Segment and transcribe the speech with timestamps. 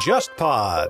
[0.00, 0.88] JustPod。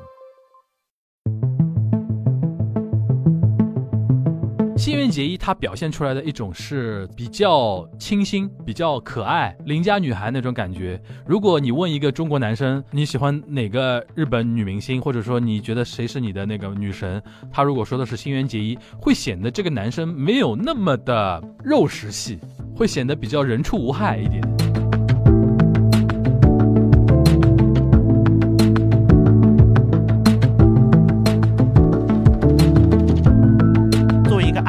[4.79, 10.99] 新垣结衣她表现出来的一种是比较清新、比较可爱、邻家女孩那种感觉。
[11.27, 17.23] 如果你问一个中国男生你喜欢哪个日本女明星，或者说你觉得谁是你的那个女神，
[17.53, 22.39] 他如果说的是新垣结衣，会显得这个男生没有那么的肉食系，
[22.75, 24.60] 会显得比较人畜无害一点。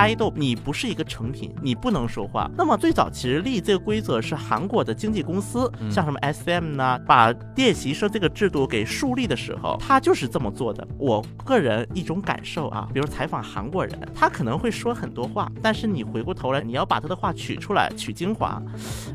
[0.02, 2.50] 爱豆，你不是一个成品，你不能说话。
[2.58, 10.88] 那么最早其实立这个规则是韩国的经纪公司，嗯像什么 SM 呢，把练习生这个制度给树立的时候，他就是这么做的。
[10.98, 18.60] 我个人一种感受啊，比如采访韩国人，他可能会说很多话，但是你回过头来，你要把他的话取出来，取精华，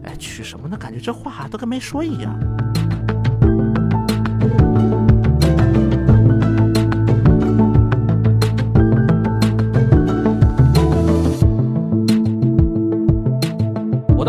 [0.05, 0.77] 哎，取什么呢？
[0.77, 2.33] 感觉这话都跟没说一样。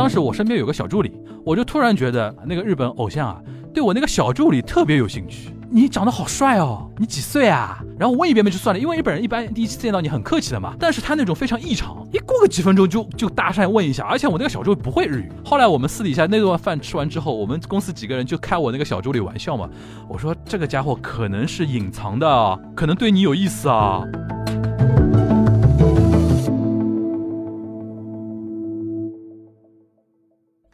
[0.08, 1.12] 当时我身边有个小助理，
[1.44, 3.42] 我就突然觉得那个日本偶像啊，
[3.74, 5.50] 对我那个小助理特别有兴趣。
[5.70, 7.84] 你长得好帅哦，你几岁啊？
[8.00, 10.74] 然后问一遍遍就算了，因为日本人一般第一次见到你很客气的嘛。
[10.80, 15.30] 但是他那种非常异常，一过个几分钟就就搭讪问一下，而且我那个小助理不会日语。
[15.44, 19.70] 后来我们私底下那顿饭吃完之后，我们公司几个人就开我那个小助理玩笑嘛。
[20.08, 24.02] 我说这个家伙可能是隐藏的，可能对你有意思啊。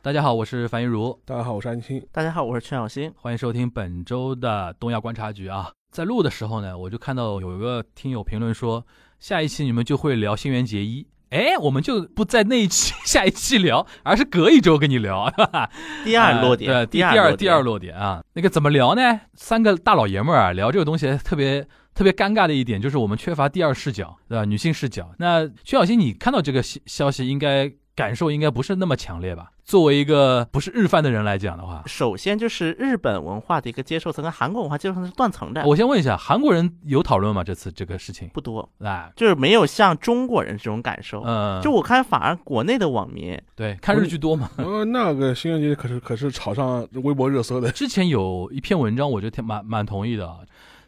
[0.04, 1.18] 大家好，我是樊一茹。
[1.23, 2.06] 大家好，我是安青。
[2.12, 3.09] 大家好，我是全小新。
[3.16, 5.72] 欢迎收听本周的东亚观察局啊。
[5.92, 8.86] 在录的时候呢，我就看到有一个听友评论说，
[9.22, 11.08] 下一期你们就会聊新垣结衣。
[11.30, 15.70] 哎，我们就不在那一期、下一期聊，而是隔一周跟你聊， 哈哈。
[16.04, 18.22] 第二落点，呃对，第第二第二落点啊。
[18.34, 19.22] 那个怎么聊呢？
[19.36, 24.44] 三个大老爷们儿啊，聊这个东西特别特别尴尬的一点就是我们缺乏第二视角，对吧？
[24.44, 25.16] 女性视角。
[25.18, 29.52] 那薛小新，你看到这个消消息，应该感受应该不是那么强烈吧？
[29.63, 37.44] 作为一个不是日饭的人来讲的话，首先就是日本文化的一个接受层跟韩国文化接受层是断层的，我先问一下，韩国人有讨论吗？
[37.44, 38.28] 这次这个事情？
[38.34, 41.22] 不多，哎，就是没有像中国人这种感受。
[41.25, 44.50] 嗯，就我看，反而国内的网民对看日剧多嘛。
[44.57, 47.72] 呃， 那个新垣结衣可是可是炒上微博热搜的。
[47.72, 50.40] 之前有一篇文章，我就挺蛮蛮同意的啊，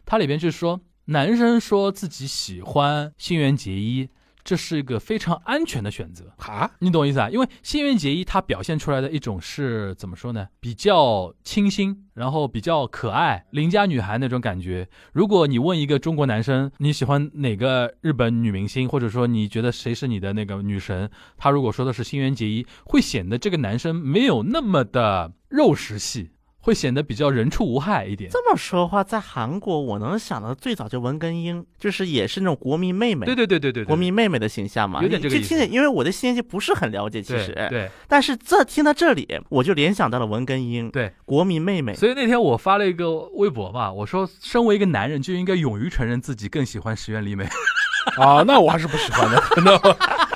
[0.04, 4.08] 它里边就是说，男生说自己喜欢新垣结衣，
[4.46, 6.32] 这是一个非常安全的选择。
[6.38, 7.28] 哈，你懂我意思啊？
[7.28, 10.46] 因为新垣结衣她表现出来的一种是怎么说呢？
[10.60, 14.88] 比较清新，然后比较可爱，邻家女孩那种感觉。
[15.12, 26.30] 如果你问一个中国男生你喜欢哪个日本女明星，或者说你觉得谁是你的那个女神，他如果说的是新垣结衣，会显得这个男生没有那么的肉食系，
[26.66, 28.28] 会显得比较人畜无害一点。
[28.28, 47.46] 这么说话，在韩国我能想到最早就文根英，就是也是那种国民妹妹，对对对对对对，国民妹妹的形象嘛，有点这个意思就听着，因为我的新垣结不是很了解，其对实，对但是这听到这里，我就联想到了文根英，对，国民妹妹，所以那天我发了一个微博嘛，我说身为一个男人就应该勇于承认自己更喜欢石原里美。
[48.18, 49.42] 啊，那我还是不喜欢的。
[49.64, 49.76] 那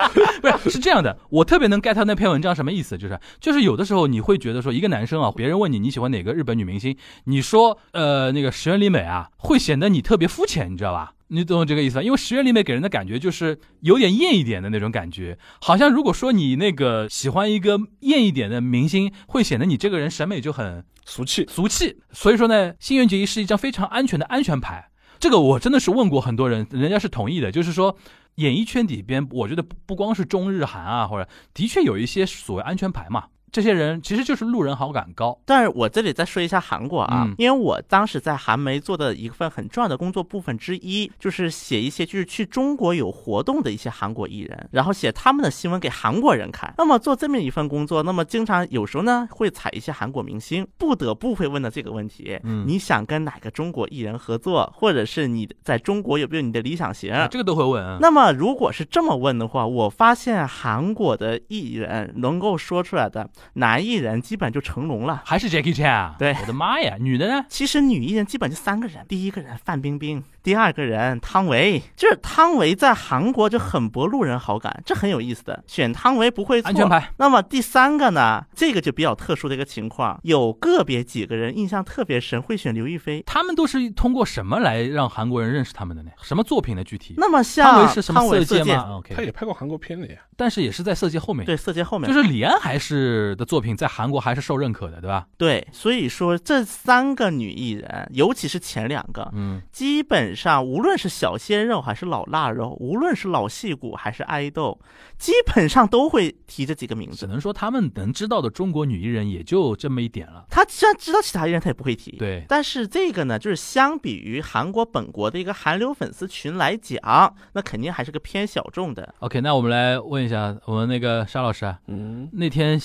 [0.41, 11.13] 不是，是这样的，我特别能 get 到那篇文章什么意思，就是就是有的时候你会觉得说，一个男生啊，别人问你你喜欢哪个日本女明星，你说呃那个石原里美啊，会显得你特别肤浅，你知道吧？
[11.27, 12.03] 你懂这个意思吧？
[12.03, 21.97] 因为石原里美给人的感觉就是有点艳一点的那种感觉，好像如果说你那个喜欢一个艳一点的明星，会显得你这个人审美就很俗气，俗气。
[22.11, 24.89] 所以说呢，新垣结衣是一张非常安全的安全牌。
[25.19, 27.95] 这个我真的是问过很多人，人家是同意的，就是说。
[28.35, 33.27] 演艺圈里边，我觉得不不光是中日韩啊，或者的确有一些所谓安全牌嘛。
[33.51, 46.73] 这些人其实就是路人好感高，但是我这里再说一下韩国啊，嗯因为我当时在韩媒做的一份很重要的工作部分之一，就是写一些就是去中国有活动的一些韩国艺人，然后写他们的新闻给韩国人看。
[46.77, 57.11] 那么做这么一份工作，那么经常有时候呢会采一些韩国明星，不得不会问的这个问题：嗯你想跟哪个中国艺人合作，或者是你在中国有没有你的理想型？
[57.11, 57.97] 啊这个都会问啊。
[57.99, 65.21] 那么如果是这么问的话，我发现韩国的艺人能够说出来的男艺人基本就成龙了。
[65.25, 66.15] 还是 Jackie Chan 啊？
[66.17, 67.45] 对我的妈呀，女的呢？
[67.49, 75.63] 其实女艺人基本就三个人，第一个人范冰冰，第二个人汤唯，就是汤唯在韩国就很博路人好感，这很有意思的。
[75.67, 76.69] 选汤唯不会错。
[76.69, 77.11] 安全牌。
[77.17, 78.43] 那么第三个呢？
[78.55, 83.23] 这个就比较特殊的一个情况，有个别几个人印象特别深，会选刘亦菲。
[83.25, 86.11] 他们都是通过什么来让韩国人认识他们的呢？
[86.21, 86.83] 什么作品呢？
[86.83, 87.13] 具体？
[87.17, 90.19] 那么像汤像唯是什么色戒吗？OK，他也拍过韩国片的呀。
[90.35, 91.45] 但是也是在色戒后面。
[91.45, 95.27] 对，色戒后面就是李安还是的作品在韩国还是受认可的，对吧？
[95.37, 104.79] 对，所以说这三个女艺人，尤其是前两个，嗯，基本上无论是小鲜肉还是老腊肉，无论是老戏骨还是爱豆，
[105.17, 107.17] 基本上都会提这几个名字。
[107.17, 110.45] 只能说他们能知道的中国女艺人也就这么一点了。
[110.49, 112.11] 他虽然知道其他艺人，他也不会提。
[112.17, 119.13] 对，但是这个呢，就是相比于韩国本国的一个韩流粉丝群来讲，那肯定还是个偏小众的。
[119.19, 122.79] OK，那我们来问一下我们那个沙老师啊，嗯，那天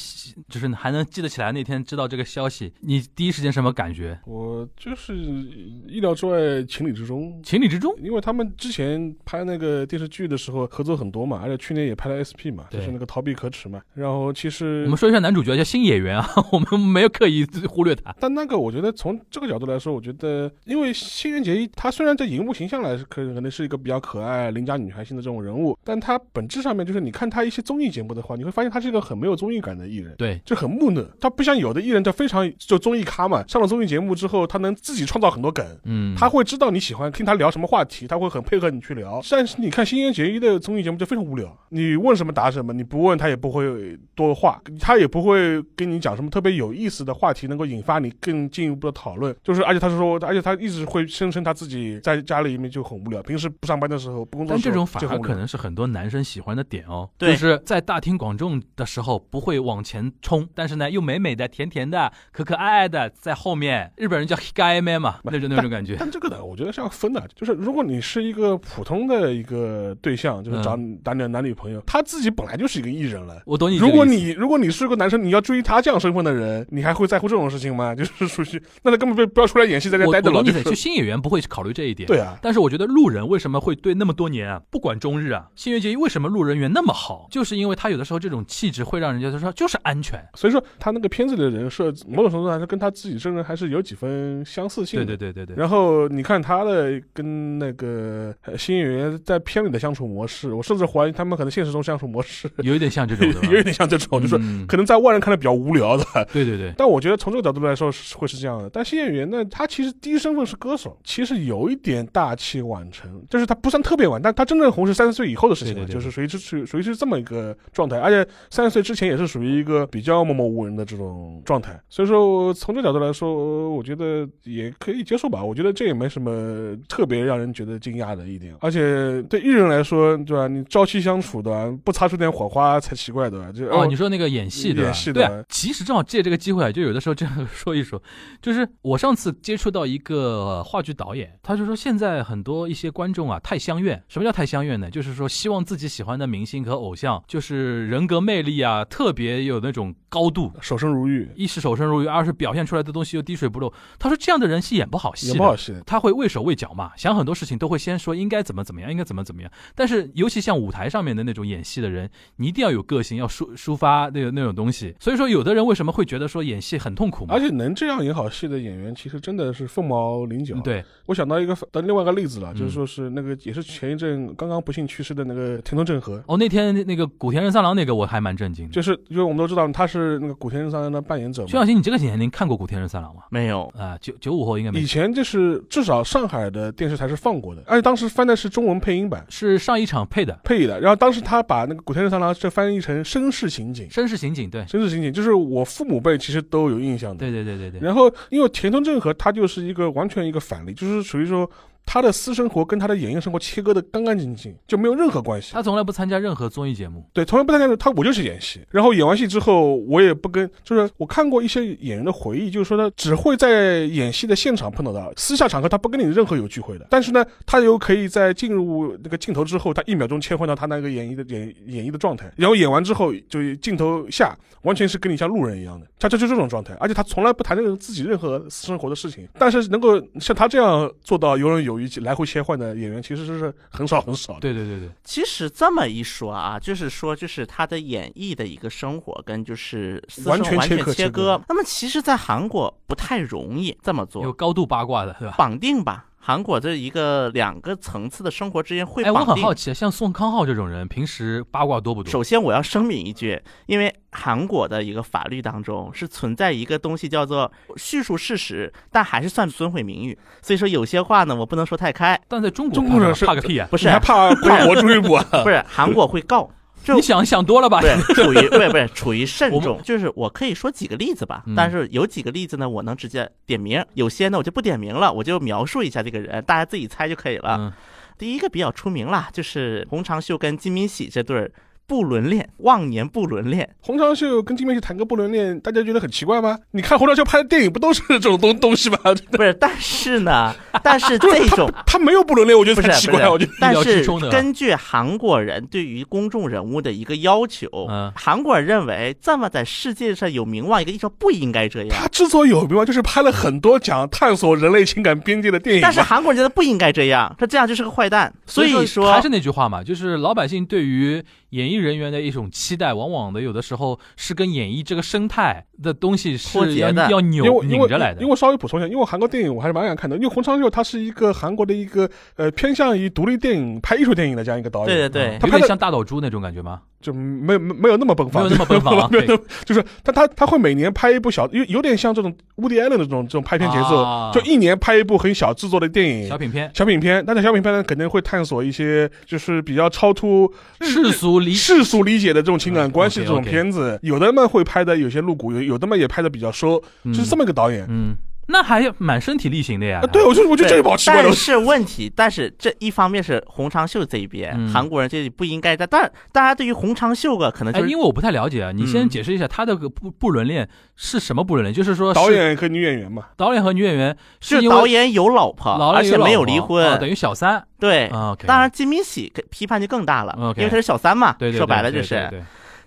[0.48, 4.20] 就是还能记得起来那天知道这个消息，你第一时间什么感觉？
[4.26, 7.35] 我就是意料之外，情理之中。
[7.42, 7.94] 情理之中。
[8.02, 13.80] 因为他们之前拍那个电视剧的时候合作很多嘛，而且去年也拍了 SP 嘛，就是那个逃避可耻嘛。
[13.94, 18.14] 然后其实我们说一下男主角叫新演员啊， 我们没有刻意忽略他。
[18.20, 30.14] 但那个，我觉得从这个角度来说，我觉得，因为新垣结衣她虽然在荧幕形象来可可能是一个比较可爱、邻家女孩型的这种人物，但她本质上面就是你看她一些综艺节目的话，你会发现她是一个很没有综艺感的艺人。
[30.16, 39.20] 对，就很木讷，她不像有的艺人，他非常就综艺咖嘛，上了综艺节目之后，他能自己创造很多梗，嗯，他会知道你喜欢听他聊什么话题，他会很配合你去聊。
[39.30, 49.34] 但是你看新垣结衣的综艺节目就非常无聊，你问什么答什么，你不问他也不会多话，他也不会跟你讲什么特别有意思的话题，能够引发你更进一步的讨论。
[49.42, 63.90] 就是而且他是说，而且他一直会声称他自己在家里面就很无聊，平时不上班的时候不工作但这种反而可能是很多男生喜欢的点哦，对就是在大庭广众的时候不会往前冲，但是呢又美美的、甜甜的、可可爱爱的在后面。
[63.96, 65.96] 日本人叫 higai man 嘛，那种那种感觉。
[65.98, 73.40] 但这个呢，我觉得是要分的，就是如果你是一个普通的一个对象，就是找男女男女朋友，他自己本来就是一个艺人了。
[73.46, 73.78] 我懂你。
[73.78, 77.94] 如果你如果你是个男生，你要追他这样身份的人，你还会在乎这种事情吗？
[77.96, 80.42] 就是属于，那他根本不不要出来演戏，在这待着了。
[80.42, 82.06] 就是新演员不会考虑这一点。
[82.06, 90.22] 对啊，但是我觉得路人为什么会对那么多年啊，不管中日啊，新垣结衣为什么路人缘那么好，就是因为他有的时候这种气质会让人家就说就是安全。
[90.34, 95.06] 所以说他那个片子里的人设，某种程度上还是跟他自己真人还是有几分相似性的。
[95.06, 95.56] 对对对对对。
[95.56, 106.04] 然后你看他的跟那个呃新演员在片里的相处模式，我甚至怀疑他们可能现实中相处模式 有一点像这种 的，有一点像这种，就是嗯可能在外人看来比较无聊的。
[106.32, 108.68] 对对对，但我觉得从这个角度来说是会是这样的。
[108.70, 121.80] 但新演员呢，他其实第一身份是歌手，其实有一点大器晚成，就是他不算特别晚，但他真正红是三十岁以后的事情了，就是属于是属于属于是这么一个状态，而且三十岁之前也是属于一个比较默默无闻的这种状态。
[121.88, 125.42] 所以说从这个角度来说，我觉得也可以接受吧。
[125.42, 130.48] 我觉得这也没什么特别让人觉得惊讶的一点，而且对艺人来说，对吧？
[130.48, 133.52] 你朝夕相处的，不擦出点火花才奇怪，对吧？
[133.52, 134.84] 就哦，你说那个演戏对吧？
[134.84, 138.02] 演戏的对啊，其实正好借这个机会啊，就有的时候这样说一说，
[138.40, 144.02] 就是我上次接触到一个话剧导演，他就说现在很多一些观众啊太相怨。
[144.08, 144.90] 什么叫太相怨呢？
[144.90, 150.50] 就是说希望自己喜欢的明星和偶像，就是人格魅力啊特别有那种高度。
[150.62, 153.70] 守身如玉，一是守身如玉，二是表现出来的东西又滴水不漏。
[153.98, 155.82] 他说这样的人是演不好戏的，演不好戏的。
[155.82, 159.50] 他会畏手畏脚嘛，想很多事情都会先说应该怎么怎么样，应该怎么怎么样。
[159.74, 164.94] 但是尤其像舞台上面的那种演戏的人，你一定要有个性，要抒抒发那个那种东西。
[165.00, 167.34] 所以说，有的人为什么会觉得说演戏很痛苦嘛？
[167.34, 170.54] 而且能这样演好戏的演员，其实真的是凤毛麟角。
[170.56, 178.72] 嗯，对，我想到一个的另外一个例子了，嗯就是说是那个也是前一阵刚刚不幸去世的那个田中正和，哦，那天那个古田任三郎那个我还蛮震惊的。
[178.72, 181.48] 就是因为我们都知道他是那个古田任三郎的扮演者嘛。
[181.48, 183.22] 徐小新，你这个年龄看过古田任三郎吗？
[183.30, 184.86] 没有，啊，九九五后应该没以。
[184.86, 190.80] 前就是至少上海的电视台是放过的，而且当时翻的是中文配音版是上一场配的配的。
[190.80, 197.18] 然后当时他把那个古田任三郎这翻译成绅士刑警，绅士刑警，对，绅士刑警就是我父母辈其实都有印象的。
[197.18, 197.80] 对对对对对。
[197.80, 201.48] 然后因为田中正和他就是一个完全一个反例，就是属于说
[201.86, 205.52] 他的私生活跟他的演艺生活切割的干干净净，就没有任何关系。
[205.54, 208.60] 他从来不参加任何综艺节目，对，从来不参加他，我就是演戏。
[208.70, 216.88] 然后演完戏之后，我也不跟，就是我看过一些演员的回忆，就是说他只会在演戏的现场碰到他，私下场合他不跟你任何有聚会的。
[216.90, 229.28] 但是呢，他又可以在进入那个镜头之后，他一秒钟切换到他那个演绎的演演绎的状态，然后演完之后就镜头下完全是跟你像路人一样的，他就就这种状态，而且他从来不谈任何自己任何私生活的事情。
[229.38, 234.40] 但是能够像他这样做到游刃有余、来回切换的演员，其实是很少很少的。
[234.40, 241.40] 对对对对，其实这么一说啊，就是说，就是他的演绎的一个生活跟就是私生完全完全切割。
[241.48, 245.34] 那么其实，在韩国不太容易这么做有，高度八卦的，是吧？
[245.36, 246.06] 绑定吧。
[246.26, 249.34] 韩国这一个两个层次的生活之间会哎，我绑定。
[249.36, 252.10] 很好奇，像宋康昊这种人，平时八卦多不多？
[252.10, 260.18] 首先，我要声明一句，因为韩国的一个法律当中是存在一个东西叫做叙述事实，但还是算损毁名誉。
[260.42, 262.20] 所以说有些话呢，我不能说太开。
[262.26, 263.68] 但在中国，中国人是怕个屁啊！
[263.70, 265.24] 不是你还怕跨国追捕啊？
[265.44, 266.50] 不是韩国会告，就
[266.94, 267.80] 你想想多了吧？
[267.80, 277.56] 对， 处于不是不是处于慎重，就是我可以说几个例子吧嗯，但是有几个例子呢，我能直接点名，有些呢我就不点名了，我就描述一下这个人，大家自己猜就可以了。
[277.58, 277.72] 嗯，
[278.18, 281.50] 第一个比较出名啦，就是洪长秀跟金敏喜这对儿
[281.86, 283.68] 不伦恋，忘年不伦恋。
[283.80, 286.58] 洪长秀跟金敏喜谈个不伦恋，大家觉得很奇怪吗？
[286.72, 288.98] 你看洪长秀拍的电影不都是这种东东西吗？
[289.30, 293.28] 不是，但是呢， 但是这种他没有不伦恋，我觉得很奇怪。
[293.28, 302.08] 我觉得但是根据韩国人对于公众人物的一个要求，嗯韩国人认为这么在世界上有名望一个艺术不应该这样他。
[302.08, 305.82] 之所以有名望，就是拍了很多讲探索人类情感边界的电影。
[305.82, 308.32] 但是韩国人觉得不应该这样，他这样就是个坏蛋。
[308.46, 311.22] 所以说，还是那句话嘛，就是老百姓对于
[311.56, 318.36] 演艺人员的一种期待，往往的有的时候是跟演艺这个生态的东西是要脱节的要扭因为因为拧着来的因为。
[318.36, 326.82] 我稍微补充一下，因为韩国电影我还是蛮想看的，因为洪长秀他是一个韩国的一个呃偏向于独立电影拍艺术电影的这样一个导演，对对对嗯，他拍的有点像大岛猪那种感觉吗？
[327.00, 336.36] 就没有没没有那么奔放，没有那么奔放 啊没有就是他他他会每年拍一部小，有有点像这种乌迪艾伦的这种这种拍片节奏，啊就一年拍一部很小制作的电影小。
[336.36, 347.86] 品片，小品片，但是小品片呢，肯定会探索一些就是比较超出世俗理世俗理解的这种情感关系嗯这种片子，有的嘛会拍的有些露骨，有有的嘛也拍的比较收，就是这么一个导演。
[347.88, 348.16] 嗯，
[348.48, 350.06] 那还蛮身体力行的呀啊，。
[350.06, 351.32] 对，我就我觉得这个好奇怪但。
[351.32, 361.74] 是问题，但是这一方面是洪长秀这一边，嗯韩国人这里不应该在，但大家对于洪长秀个可能哎，就是因为我不太了解啊，你先嗯解释一下他的个不不伦恋是什么不伦恋？
[361.74, 367.64] 就是说是导演和女演员嘛，导演和女演员是导演有老婆，老而且没有离婚，啊等于小三。
[367.78, 368.08] 对。
[368.46, 372.14] 当然，金敏喜批判就更大了 OK 因为他是小三嘛，对对对，说白了对对就是。
[372.14, 372.44] 对对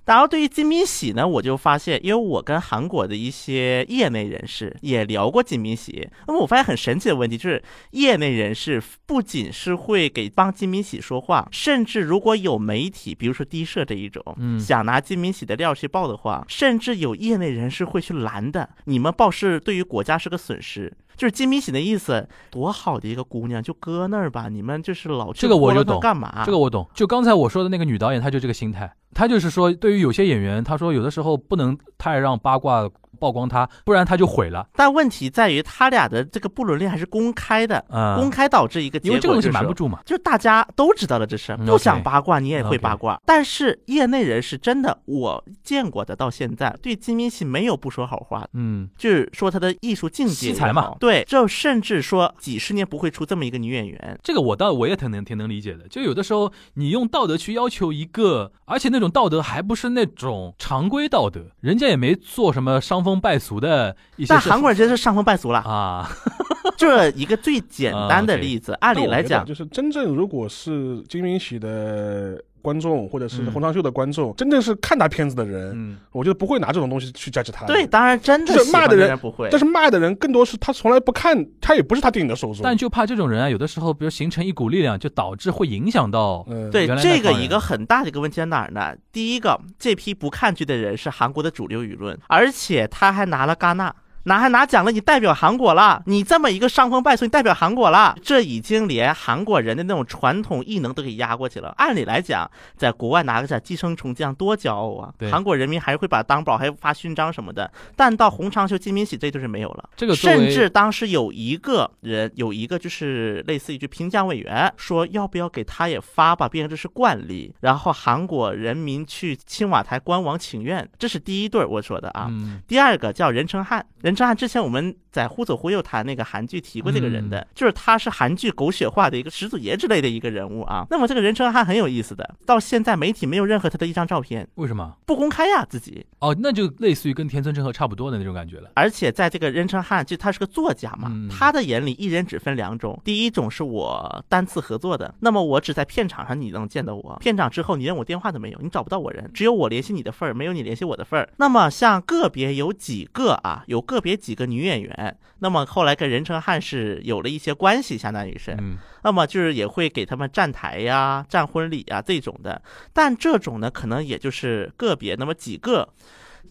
[0.10, 7.62] 然后对于金敏喜呢，我就发现，因为我跟韩国的一些业内人士也聊过金敏喜，那么我发现很神奇的问题就是，
[7.92, 18.68] 业内人士不仅是会给帮金敏喜说话，甚至如果有媒体，比如说低社这一种，嗯想拿金敏喜的料去报的话，甚至有业内人士会去拦的。
[18.86, 20.92] 你们报是对于国家是个损失。
[21.20, 24.48] 就是金敏喜的意思，多好的一个姑娘，就搁那儿吧。
[24.48, 26.44] 你们就是老去这个我就懂干嘛？
[26.46, 26.88] 这个我懂。
[26.94, 34.68] 就刚才我说的那个女导演，她就这个心态，她就是说，对于有些演员，她说有的时候不能太让八卦曝光他，不然他就毁了。
[34.76, 40.00] 但问题在于，他俩的这个不伦恋还是公开的，嗯、公开导致一个结果因为这个东西瞒不住嘛。
[40.06, 43.20] 就是大家都知道了这事，嗯不想八卦你也会八卦。
[43.26, 48.50] 但是业内人士真的我见过的，到现在对金敏喜没有不说好话的。
[48.54, 55.88] 嗯，就是说他的艺术境界才嘛好，对，就甚至说几十年不会出这么一个女演员，这个我倒我也挺能挺能理解的。
[55.88, 64.40] 就有的时候你用道德去要求一个，而且那种道德还不是那种常规道德，人家也没做什么伤风败俗的一些但。
[64.42, 65.60] 韩国人真是伤风败俗了。
[65.60, 66.10] 啊，
[66.78, 77.66] 这一个最简单的例子，按理来讲，就是真正如果是金明喜的观众，或者是嗯洪长秀的观众，真正是看他片子的人，嗯，我觉得不会拿这种东西去 judge 他。
[77.66, 79.60] 对，，当然真的就是骂的人不会但。
[79.60, 82.62] 是骂的人更多是他从来不看，他也不是他电影的受众。
[82.64, 86.46] 但就怕这种人啊，有的时候比如形成一股力量，就导致会影响到。
[86.50, 88.96] 嗯，对这个一个很大的一个问题在哪儿呢？
[89.12, 93.94] 第一个，这批不看剧的人是韩国的主流舆论，而且他还拿了戛纳。
[94.24, 101.74] 拿还拿奖了，你代表韩国了，你这么一个伤风败俗，你代表韩国了，这已经连韩国人的那种传统异能都给压过去了。
[101.78, 105.32] 按理来讲，在国外拿个奖寄生虫奖多骄傲啊对！
[105.32, 107.72] 韩国人民还是会把当宝，还发勋章什么的。
[107.96, 109.90] 但到洪长秀、金敏喜这就是没有了。
[109.96, 117.54] 这个甚至当时有一个人，有一个就是类似于就评奖委员说，要不要给他也发吧，毕竟这是惯例。
[117.62, 122.28] 然后韩国人民去青瓦台官网请愿，这是第一对儿我说的啊。
[122.30, 130.86] 嗯，第二个叫任成汉，任成汉之前我们在忽左忽右谈那个韩剧提过这个人的，就是他是韩剧狗血化的一个始祖爷之类的一个人物啊。
[130.90, 134.96] 那么这个任成汉很有意思的，到现在媒体没有任何他的一张照片，为什么？
[135.06, 136.06] 不公开呀自己。
[136.20, 138.72] 哦，那就类似于跟田村正和差不多的那种感觉了。
[138.74, 151.30] 而且在这个任成汉，就他是个作家嘛，嗯他的眼里艺人只分两种，第一种是我单次合作的，那么我只在片场上你能见到我，片场之后你连我电话都没有，你找不到我人，只有我联系你的份儿，没有你联系我的份儿。
[151.38, 162.62] 那么像个别有几个啊，有个别几个女演员，那么后来跟任成汉是有了一些关系，相当于是，嗯，那么就是也会给他们站台呀、站婚礼呀这种的，
[162.94, 165.88] 但这种呢，可能也就是个别那么几个，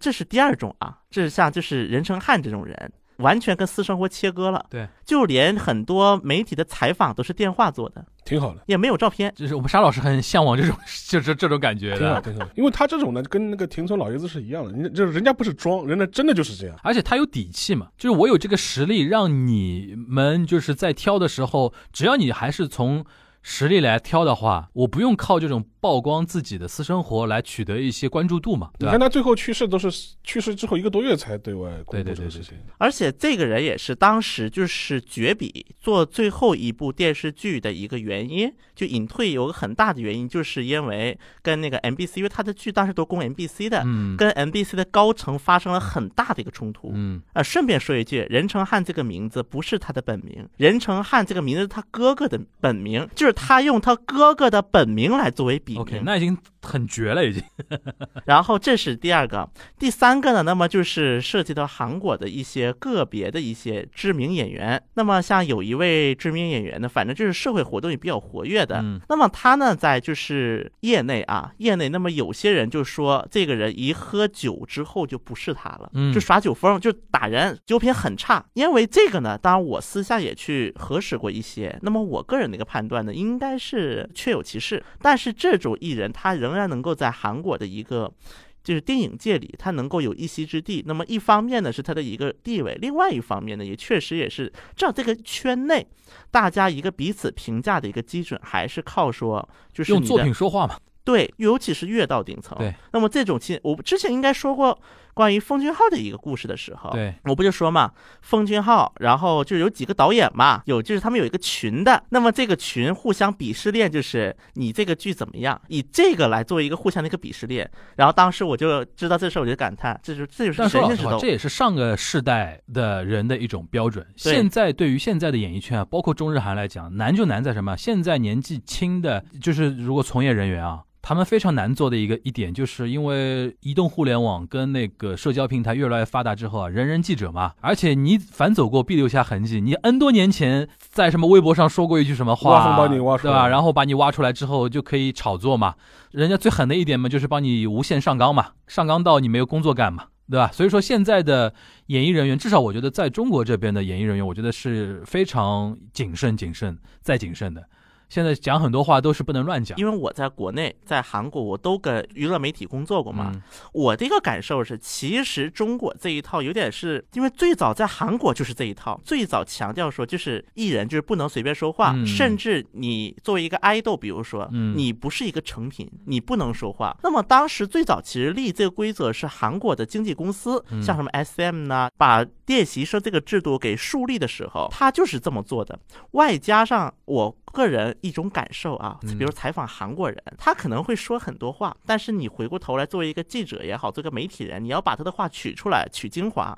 [0.00, 2.92] 这是第二种啊，这是像就是任成汉这种人。
[3.18, 4.64] 完全跟私生活切割了。
[4.68, 9.32] 对，就连很多媒体的采访都是电话做的，挺好的，也没有照片。
[9.36, 10.76] 就是我们沙老师很向往这种，
[11.08, 12.32] 就是这种感觉挺好，的。
[12.32, 12.48] 挺好。
[12.56, 16.76] 因为他这种呢，跟那个田村老爷子是一样的，人就是人家不是装，人家真的就是这样。
[16.82, 23.04] 而且他有底气嘛，就是我有这个实力，让你们就是在挑的时候，只要你还是从
[23.50, 29.00] 实力来挑的话，我不用靠这种曝光自己的私生活来取得一些关注度嘛，对吧你看？
[29.00, 29.90] 他最后去世都是
[30.22, 32.58] 去世之后一个多月才对外公对对对对布这个事情。
[32.76, 46.90] 而且这个人也是当时就是绝笔做最后一部电视剧的一个原因，就隐退有个很大的原因，就是因为跟那个 NBC，因为他的剧当时都供 NBC 的，嗯跟 NBC 的高层发生了很大的一个冲突。
[46.92, 55.82] 嗯，啊，顺便说一句，任成汉这个名字不是他的本名，任成汉这个名字是他哥哥的本名，就是他用他哥哥的本名来作为笔名。
[55.82, 57.42] OK，那已经很绝了，已经。
[58.26, 64.82] 然后这是第二个，第三个呢，那么就是涉及到韩国的一些个别的一些知名演员。
[64.94, 68.80] 那么像有一位知名演员呢，反正就是社会活动也比较活跃的。
[68.82, 78.44] 嗯那么他呢，在就是业内啊，业内，那么有些人就说这个人一喝酒之后就不是他了，嗯就耍酒疯，就打人，酒品很差。
[78.54, 84.82] 因为这个呢，当然我私下也去核实过一些，那么我个人的一个判断呢，应该是确有其事。
[85.00, 88.12] 但是这种艺人，他仍然能够在韩国的一个。
[88.60, 90.84] 就是电影界里，他能够有一席之地。
[90.86, 95.86] 那么一方面呢是他的一个地位，另外一方面呢也确实也是这样这个圈内
[96.30, 100.76] 大家一个彼此评价的一个基准，还是靠说就是用作品说话嘛。
[101.02, 102.58] 对，尤其是越到顶层。
[102.58, 104.78] 对，那么这种其我之前应该说过
[105.18, 107.90] 关于奉俊昊的一个故事的时候，对，我不就说嘛，
[108.22, 117.68] 奉俊昊，然后就有几个导演嘛，有就是他们有一个群的，那么这个群互相鄙视链就是你这个剧怎么样，以这个来作为一个互相的一个鄙视链。
[117.96, 121.26] 然后当时我就知道这事儿，我就感叹，这就是这就是神仙之斗这。
[121.26, 124.06] 也是上个世代的人的一种标准。
[124.14, 127.76] 现在对于现在的演艺圈啊，包括中日韩来讲，难就难在什么？
[127.76, 130.84] 现在年纪轻的，就是如果从业人员啊。
[131.00, 139.60] 他们非常难做的一个一点，就是因为移动互联网跟那个社交平台越来越发达之后啊，人人记者嘛，而且你反走过必留下痕迹。
[139.60, 143.48] 你 N 多年前在什么微博上说过一句什么话，挖坟把你挖出来对吧？
[143.48, 145.74] 然后把你挖出来之后就可以炒作嘛。
[146.10, 150.04] 人家最狠的一点嘛，就是帮你无限上纲嘛，上纲到你没有工作干嘛。
[150.30, 150.50] 对吧？
[150.52, 151.54] 所以说现在的
[151.86, 157.64] 演艺人员，至少我觉得在中国这边的演艺人员，我觉得是非常谨慎、谨慎再谨慎的。
[158.08, 159.76] 现在讲很多话都是不能乱讲。
[159.78, 163.30] 因为我在国内，在韩国，我都跟娱乐媒体工作过嘛。
[163.34, 163.42] 嗯
[163.72, 176.96] 我的一个感受是，其实中国这一套有点是因为最早在韩国就是这一套，最早强调说就是艺人就是不能随便说话，嗯甚至你作为一个爱豆，比如说、嗯你不是一个成品，你不能说话。
[177.02, 185.78] 那么当时最早其实立这个规则是韩国的经纪公司，嗯像什么 SM 呢，把练习生这个制度给树立的时候，他就是这么做的。
[186.12, 196.56] 外加上我个人一种感受啊，嗯比如采访韩国人，他可能会说很多话，但是你回过头来作为一个记者也好，做个媒体人，你要把他的话取出来，取精华，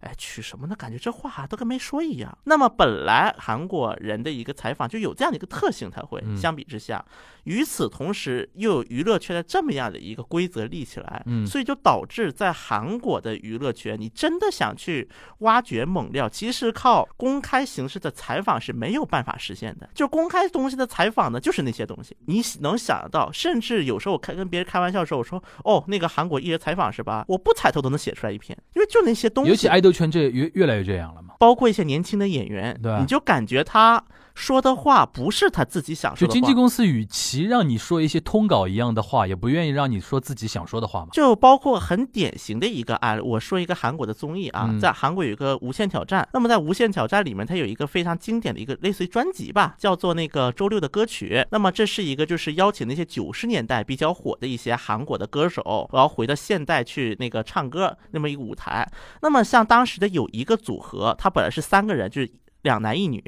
[0.00, 0.76] 哎，取什么呢？
[0.76, 2.36] 感觉这话都跟没说一样。
[2.44, 7.04] 那么本来韩国人的一个采访就有这样的一个特性，他会嗯相比之下，
[7.44, 19.88] 与此同时又有娱乐圈的这么样的一个规则立起来，嗯所以就导致在韩国的娱乐圈，你真的想去挖掘猛料，其实靠公开形式的采访是没有办法实现的。
[19.94, 23.30] 就公开东西的采访呢，就是那些东西，你能想得到。
[23.32, 29.50] 甚至有时候我开跟别人开玩笑的时候，我说：“哦，那个韩国艺人采访是吧？”我不采头都能写出来一篇，因为就那些东西。
[29.50, 31.34] 尤其爱豆圈这越越来越这样了嘛。
[31.38, 34.02] 包括一些年轻的演员，你就感觉他
[34.36, 36.34] 说的话不是他自己想说的话。
[36.34, 41.08] 就经纪公司与其让你说一些通稿一样的话，也不愿意让你说自己想说的话嘛。
[41.10, 51.42] 就包括很典型的一个案例，我说一个韩国的综艺啊，嗯在韩国有一个《无限挑战》，那么在《无限挑战》里面，它有一个非常经典的一个类似于专辑吧，叫做那个周六的歌曲。
[51.50, 58.86] 那么这是一个就是邀请那些九十年代比较火的一些韩国的歌手，然后回到现代去那个唱歌那么一个舞台。
[59.22, 62.30] 那么像当时的有一个组合，他本来是三个人，就是。
[62.66, 63.22] 两男一女，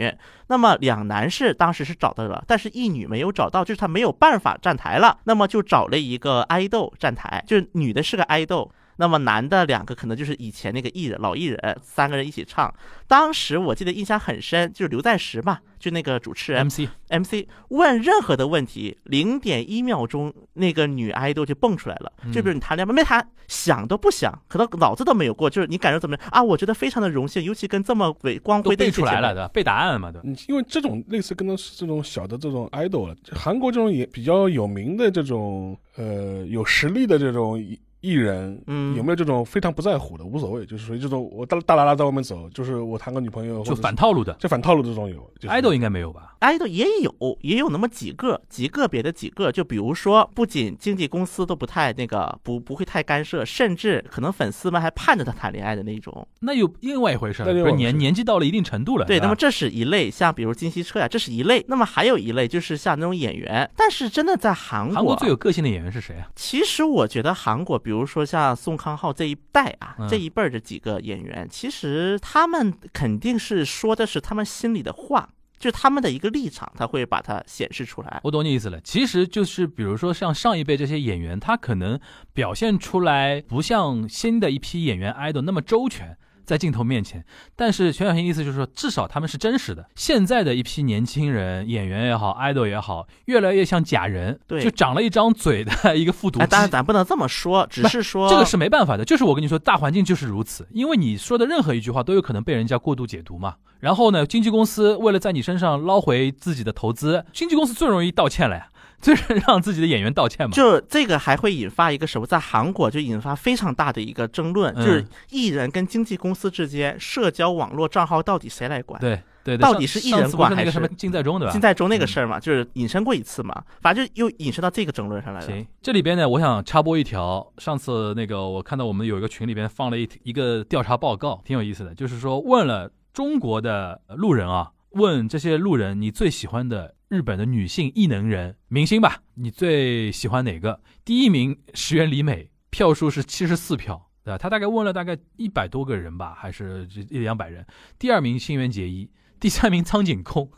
[0.48, 8.68] 那么两男是当时是找到了，但是一女没有找到，就是他没有办法站台了，那么就找了一个爱豆站台，就是女的是个爱豆，
[8.98, 12.72] 那么男的两个可能就是以前那个艺人老艺人，三个人一起唱。
[13.06, 22.12] 当时我记得印象很深，就是刘在石嘛，就那个主持人 MC MC 问任何的问题，零点一秒钟那个女 idol 就蹦出来了。
[22.24, 26.42] 嗯就比如你谈恋爱没谈，想都不想，可能脑子都没有过，就是你感受怎么样啊？
[26.42, 29.34] 我觉得非常的荣幸，尤其跟这么伟光辉的背出来了。
[29.34, 30.20] 的，背答案嘛，对？
[30.24, 37.58] 嗯，因为这种类似跟的是这种小的这种 idol 了，韩国这种也比较有名的这种呃有实力的这种
[38.00, 45.18] 艺人，嗯有没有这种非常不在乎的，无所谓，就是属于这种我大大拉拉在外面走，就是我谈个女朋友，就反套路的就反套路的这种有。
[45.38, 56.26] 就是 idol 应该没有吧？idol 也有，也有那么几个，极个别的几个，就比如说，不仅经纪公司都不太那个，不不会太干涉，甚至可能粉丝们还盼着他谈恋爱的那种。
[56.40, 59.04] 那有另外一回事了，那另外一回事不是年年纪到了一定程度了。
[59.04, 61.64] 对，那么这是一类，像比如金希澈呀，这是一类。
[61.68, 66.28] 那么还有一类就是像那种演员，但是真的在韩国，韩国最有个性的演员是谁啊？
[66.34, 75.26] 其实我觉得韩国，比如说像宋康昊这一代啊，嗯这一辈儿的几个演员，其实他们肯定是说的是他们心里的话，
[75.58, 78.20] 就他们的一个立场，他会把它显示出来。
[78.24, 81.98] 我懂你意思了，其实就是比如说像上一辈这些演员，他可能
[82.34, 86.18] 表现出来不像新的一批演员 idol 那么周全。
[86.48, 87.22] 在镜头面前，
[87.54, 89.86] 但是全小新意思就是说，至少他们是真实的。
[89.94, 96.44] 现在的一批年轻人，演员也好，idol 也好，越来越像假人，对就长了一张嘴的一个复读机。
[96.44, 100.66] 哎，当然咱不能这么说，只是说这个是没办法的，就是我跟你说，大环境就是如此。
[100.72, 103.56] 因为你说的任何一句话都有可能被人家过度解读嘛。
[103.80, 108.68] 然后呢，经纪公司为了在你身上捞回自己的投资，经纪公司最容易道歉了呀，
[109.00, 109.14] 最
[109.46, 110.52] 让自己的演员道歉嘛。
[110.54, 112.26] 就这个还会引发一个什么？
[112.26, 119.00] 在韩国就引发非常大的一个争论，嗯就是艺人跟经纪公司之间社交网络账号到底谁来管？
[119.00, 121.52] 对对对，到底是艺人管还是什么金在中对吧？
[121.52, 125.46] 金在中那个事儿嘛，就是引申过一次嘛，反正就又引申到这个争论上来了。
[125.46, 127.46] 行，这里边呢，我想插播一条。
[127.56, 140.80] 上次那个我看到我们有一个群里边放了一一个调查报告，挺有意思的，就是说问了中国的路人啊，问这些路人你最喜欢的日本的女性异能人明星吧，你最喜欢哪个？
[141.04, 144.04] 第一名石原里美，票数是七十四票。
[144.24, 144.36] 对吧？
[144.36, 147.66] 他大概问了大概一百多个人吧，还是这一两百人。
[147.98, 150.50] 第二名新垣结衣，第三名苍井空。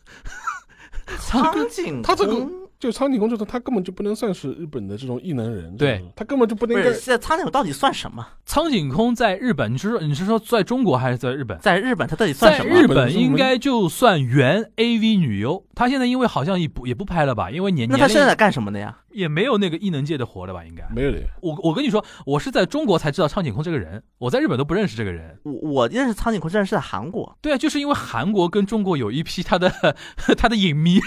[1.20, 8.26] 苍井 他这个空就苍井空这种，他根本就不能算是日本的这种异能人，对他根本就不不能应该是，现在苍井空到底算什么？
[8.46, 11.58] 苍井空在日本，你是说你是说在中国还是在日本？
[11.58, 12.74] 在日本他到底算什么？
[12.74, 18.96] 日本应该就算原 AV 女优，她现在因为好像也不也不拍了吧，因为年年龄那他现在干什么的呀？
[19.10, 20.64] 也没有那个异能界的活了吧？
[20.64, 20.84] 应该。
[20.94, 21.18] 没有的。
[21.42, 25.38] 我我跟你说，我是在中国才知道苍井空这个人，我在日本都不认识这个人。
[25.42, 27.36] 我我认识苍井空，认识在韩国。
[27.42, 29.70] 对啊，就是因为韩国跟中国有一批他的
[30.38, 30.98] 他的影迷。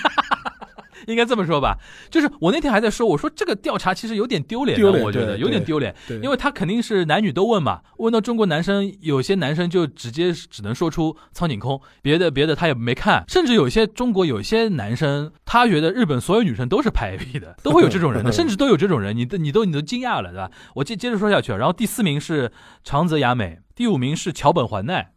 [1.07, 1.77] 应该这么说吧，
[2.09, 20.49] 就是我那天还在说，我说这个调查其实有点丢脸的，丢脸我觉得有点丢脸，对，因为他肯定是男女都问嘛，问到中国男生，有些男生就直接只能说出苍井空，别的别的他也没看，甚至有些中国有些男生，他觉得日本所有女生都是拍 AV 的，都会有这种人的， 甚至都有这种人，你都你都你都惊讶了，对吧？
[20.75, 22.51] 我接接着说下去，然后第四名是
[22.83, 25.11] 长泽雅美，第五名是桥本环奈，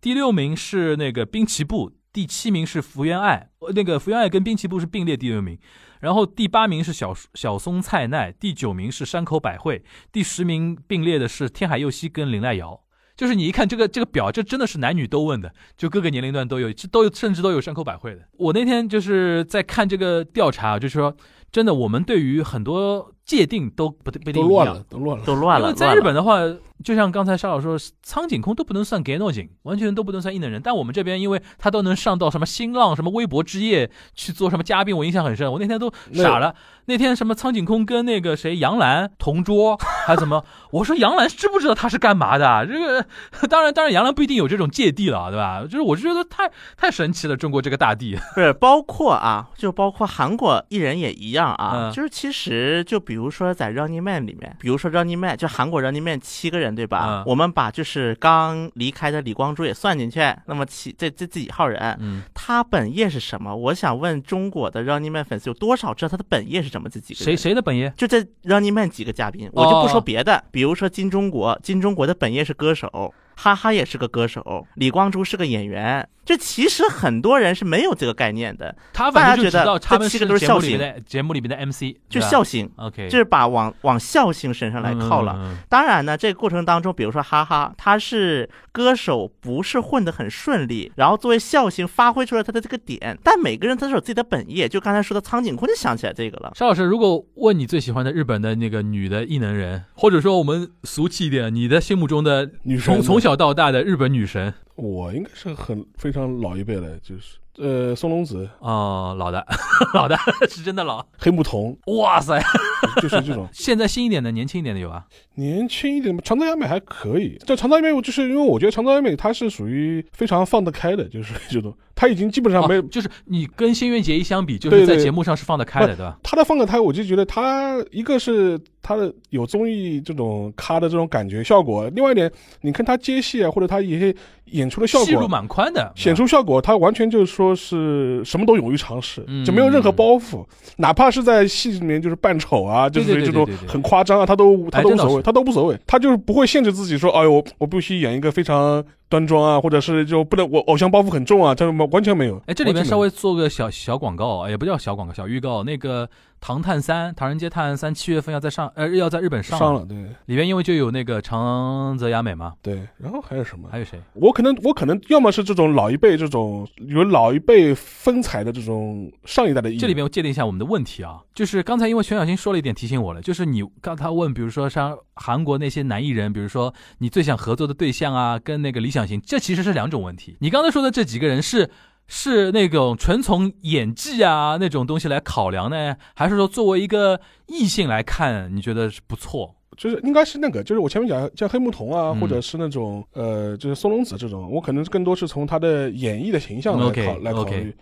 [0.00, 5.56] 第六名是那个滨崎步，第七名是福原爱，那个福原爱跟滨崎步是并列第六名。
[6.00, 12.82] 然后第八名是小小松菜奈，第九名是山口百惠，第十名并列的是天海佑希跟林濑遥。
[13.16, 18.22] 就是你一看这个这个表，这真的是男女都问的，就各个年龄段都有，这都甚至都有山口百惠的。
[18.32, 21.16] 我那天就是在看这个调查，就是说
[21.50, 25.24] 真的，我们对于很多界定都不不一定一样都乱了，都乱了。
[25.24, 25.66] 都乱了。
[25.68, 26.38] 因为在日本的话，
[26.84, 30.60] 就像刚才沙老说，苍井空都不能算 gay 诺井，完全都不能算艺能人。
[30.62, 35.50] 但我们这边，因为他都能上到什么新浪、什么微博之夜去做什么嘉宾，我印象很深。
[35.50, 36.54] 我那天都傻了。
[36.86, 40.42] 那天什么苍井空跟那个谁杨澜同桌，还怎么？
[40.70, 42.66] 我说杨澜知不知道他是干嘛的？
[42.66, 43.06] 这个
[43.48, 45.62] 当然，当然杨澜不一定有这种芥蒂了，对吧？
[45.64, 48.16] 就是我就觉得太太神奇了，中国这个大地。
[48.34, 57.06] 不是包括啊，就包括韩国艺人也一样啊，嗯就是其实就比如说在 Running Man 里面，比如说 Running Man 就韩国 Running Man 七个人对吧？
[57.08, 63.54] 嗯我们把就是刚离开的李光洙也算进去，那么七这这这几号人，嗯，他本业是什么？
[63.54, 66.88] 我想问中国的 Running Man 粉丝有多少知道他的本业是什么？
[66.88, 67.92] 这几个人谁谁的本业？
[67.96, 85.32] 就这 Running Man 几个嘉宾，我就不说别的，比如说金钟国，金钟国的本业是歌手，哈哈也是个歌手，李光洙是个演员，这其实很多人是没有这个概念的，他大家觉得他们这七个都是节目里孝心面的节目里面的 MC，就对吧孝心，OK，就是把往往孝心身上来靠了。
[85.38, 94.68] 嗯嗯嗯当然呢，这个过程当中，比如说哈哈，他是歌手，不是混得很顺利，然后作为孝心发挥出了他的这个点，但每个人他都有自己的本业。
[94.68, 96.52] 就刚才说的苍井空，就想起来这个了。
[96.54, 109.44] 邵老师，如果问你最喜欢的日本的那个女的异能人，或者说我们俗气一点，你的心目中的女神从从小到大的日本女神，我应该是很非常老一辈了，就是呃，松隆子、哦，老的，
[109.94, 110.16] 老的
[110.48, 111.04] 是真的老。
[111.18, 112.40] 黑木瞳，哇塞！
[113.02, 115.04] 就是这种现在新一点的、年轻一点的有啊？
[115.34, 117.36] 年轻一点的长泽雅美还可以。
[117.44, 126.16] 这长泽雅美，我就是因为我觉得长泽雅美她是属于非常放得开的，就是这种，她已经基本上没有哦就是你跟新垣结衣相比，就是在节目上是放得开的，对吧？
[126.22, 132.30] 她的放得开，我就觉得她一个是他的有综艺这种咖的这种感觉效果，另外一点，
[132.62, 134.14] 你看他接戏啊，或者他一些
[134.46, 135.28] 演出的效果戏路果。
[135.28, 140.44] 蛮宽的，显出效果，他完全就是说是什么都勇于尝试，嗯就没有任何包袱，
[140.76, 152.40] 哪怕是在戏里面就是扮丑啊，就是这种很夸张啊，他都他都无所谓，他都无所谓，他就是不会限制自己说，哎呦，我我必须演一个非常端庄啊，或者是就不能我偶像包袱很重啊，这完全没有。
[152.46, 155.64] 哎，这里面稍微做个小小广告，哎也不叫小广告，小预告。
[155.64, 156.06] 那个
[156.40, 163.68] 《唐探三》《唐人街探案三》七月份要在上，呃，要在日本上上了，对里面因为就有那个长泽雅美嘛，对，然后还有什么？
[163.72, 164.00] 还有谁？
[164.14, 180.36] 我可能我可能要么是这种老一辈这种有老一辈风采的这种上一代的艺人，这里边我界定一下我们的问题啊，就是刚才因为全小新说了一点提醒我了，就是你刚才问，比如说像韩国那些男艺人，比如说你最想合作的对象啊，跟那个理想型，这其实是两种问题。
[180.40, 181.70] 你刚才说的这几个人是。
[182.10, 189.54] 是那种纯从演技啊那种东西来考量呢，还是说作为一个异性来看，你觉得是不错？
[189.76, 197.76] 就是应该是那个，就是我前面讲像黑木瞳啊，嗯或者是那种呃，就是松隆子这种，我可能更多是从他的演绎的形象来考来考虑。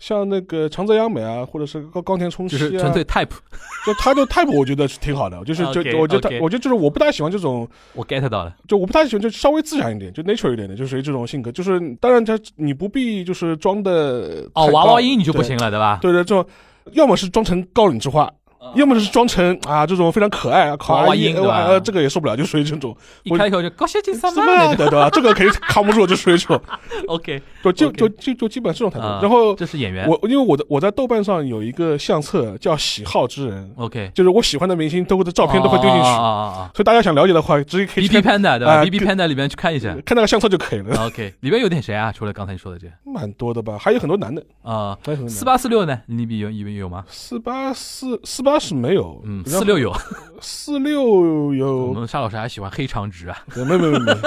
[0.00, 3.30] 像那个长泽雅美啊，或者是高冈田充希啊，就是纯粹 type，
[3.86, 8.56] 就他的 type 我觉得是挺好的，就是就我觉得我觉得就是我不太喜欢这种，我 get 到了。
[8.66, 11.52] 就我不太喜欢就稍微自然一点，就 nature 一点的，就属于这种性格。
[11.52, 15.98] 就是当然他你不必就是装的哦，娃娃音你就不行了，了，对吧？
[16.00, 16.44] 对对，这种
[16.92, 18.32] 要么是装成高岭之花，
[18.74, 24.70] 要么是装成啊这种非常可爱啊，卡娃娃音对吧呃呃这个也受不了，就属于这种一开口就高兴金三什嘛那种。
[24.70, 25.10] 么的对吧？
[25.10, 26.60] 这个肯定扛不住，就属于这种，
[27.08, 29.18] OK，就就 OK 就就就基本这种态度啊。
[29.22, 30.08] 然后这是演员。
[30.08, 39.94] 我因为我的我在豆瓣上有一个相册叫喜好之人，OK，就是我喜欢的明星都会的照片都会丢进去，啊啊啊啊所以大家想了解的话，直接可以 B 去 B 看 Panda 对吧啊？B B Panda 里面去看一下。
[40.04, 41.06] 看那个相册就可以了。
[41.06, 42.12] OK，里面有点谁啊？
[42.12, 46.00] 除了刚才你说的这蛮多的吧，还有很多男的，啊，还有很多男的四八四六呢？
[46.06, 47.04] 你比有以为有吗？
[47.08, 49.92] 四八四四八是没有，嗯，四六有。
[50.42, 53.36] 四六有我，们沙老师还喜欢黑长直啊。
[53.56, 54.18] 没有没有没有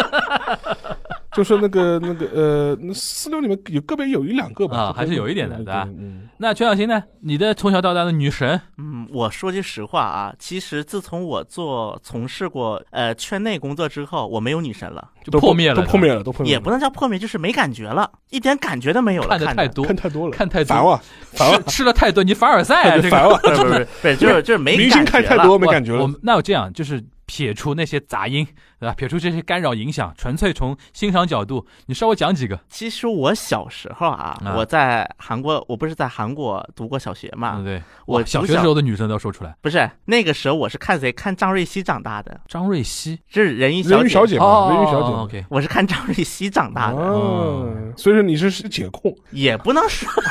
[1.36, 7.04] 就是那个那个呃，四六里面有个别有一两个吧，啊还是有一点的对对吧嗯，那全小新呢？
[7.22, 19.30] 你的从小到大的女神嗯，我说句实话啊，其实自从我做从事过呃圈内工作之后，我没有女神了，就破灭了，都破灭了，都破灭了，也不能叫破灭，就是没感觉了，一点感觉都没有了。
[19.30, 23.10] 看的太多看，太多了，看太多烦了，烦了吃，吃了太多，你凡尔赛啊， 这个。
[23.14, 23.74] 烦了，不是不
[24.08, 28.46] 是，就是就是没明星看太多没感觉了我，那我这样就是撇除那些杂音，
[28.80, 28.94] 对吧？
[28.96, 32.60] 撇除这些干扰影响，纯粹从欣赏角度，你稍微讲几个。
[32.70, 39.56] 其实我小时候啊，啊我在韩国，我不是在韩国读过小学嘛，嗯，对，我哇小学时候的女生都要说出来。
[39.62, 45.14] 不是那个时候我是看谁看张瑞希长大的，张瑞希，这是人鱼人鱼小姐人鱼小姐。
[45.16, 50.10] ，OK，我是看张瑞希长大的，哦，所以说你是是解控，也不能说。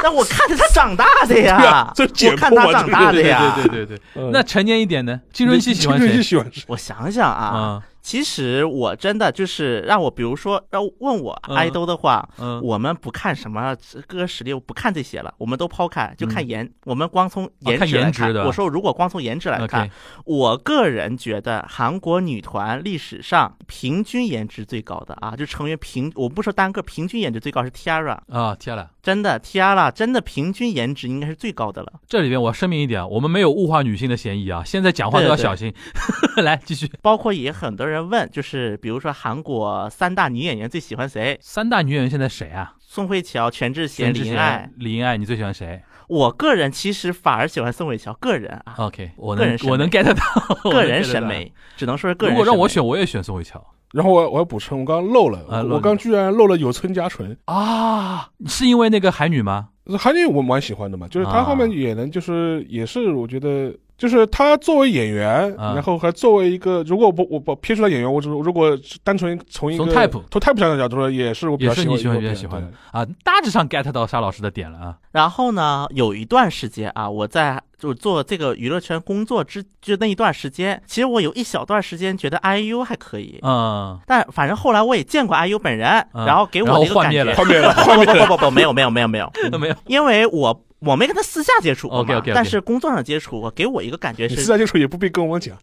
[0.04, 3.52] 那我看着他长大的呀啊，这我看他长大的对呀。
[3.56, 4.00] 对对对对。
[4.14, 5.20] 嗯那成年一点呢？
[5.32, 6.06] 青春期喜欢谁？
[6.06, 6.62] 金润熙喜欢谁？
[6.68, 16.72] 我想想啊，啊，其实我真的就是让我，比如说要问我嗯爱豆的话，嗯，我们不看什么歌实力，我不看这些了，我们都抛开，就看嗯颜。
[16.84, 19.88] 我们光从颜值来颜值的我说，如果光从颜值来看
[20.24, 28.86] 我个人觉得韩国女团历史上平均颜值最高的啊，就成员平，我不说单个，平均颜值最高是 Tiara，啊，，Tara，。
[29.02, 31.92] 真的 Tiara 真的平均颜值应该是最高的了。
[32.06, 35.72] 这里边我要声明一点啊，我们没有物化女性的嫌疑啊，现在讲话都要小心。
[36.36, 41.38] 来继续，包括也很多人问，就是比如说韩国三大女演员最喜欢谁？
[41.40, 42.74] 三大女演员现在谁啊？
[42.78, 50.24] 宋慧乔、全智贤、李英爱贤。、李英爱，你最喜欢谁我个人其实反而喜欢宋慧乔，个人啊，？OK，我个人我能 get 到，
[50.70, 51.04] 个人。
[51.04, 52.34] 审美，只能说是个人。
[52.36, 59.68] 如果让我，选，我也选宋慧乔然后我我要补充，我刚刚漏了，啊我刚居然漏了有村佳纯，啊，是因为那个海女吗？
[59.98, 63.72] 海女我蛮喜欢的嘛，就是她啊后面也能，就是也是我觉得。
[64.00, 65.74] 就是他作为演员，啊。
[65.74, 72.62] 然后还作为一个，如果我不我不撇除了演员，我只如果单纯从一个从 type 从 type 上的角度说，也是我比较也是喜欢喜欢的比较喜欢。
[72.62, 74.96] 的啊，大致上 get 到沙老师的点了啊。
[75.12, 86.24] 然后呢，有一段时间啊，我在就做这个娱乐圈工作之就那一段时间，其实我有一小段时间觉得 IU 还可以，嗯，但反正后来我也见过 IU 本人，嗯。
[86.24, 87.34] 然后给我然后的一个感觉。
[87.34, 89.74] 不面了，不不不不，没有没有没有没有，没有。
[89.86, 95.56] 因为我我没跟他私下接触过但是工作上接触过，给我一个感觉是私下接触也不必跟我们讲，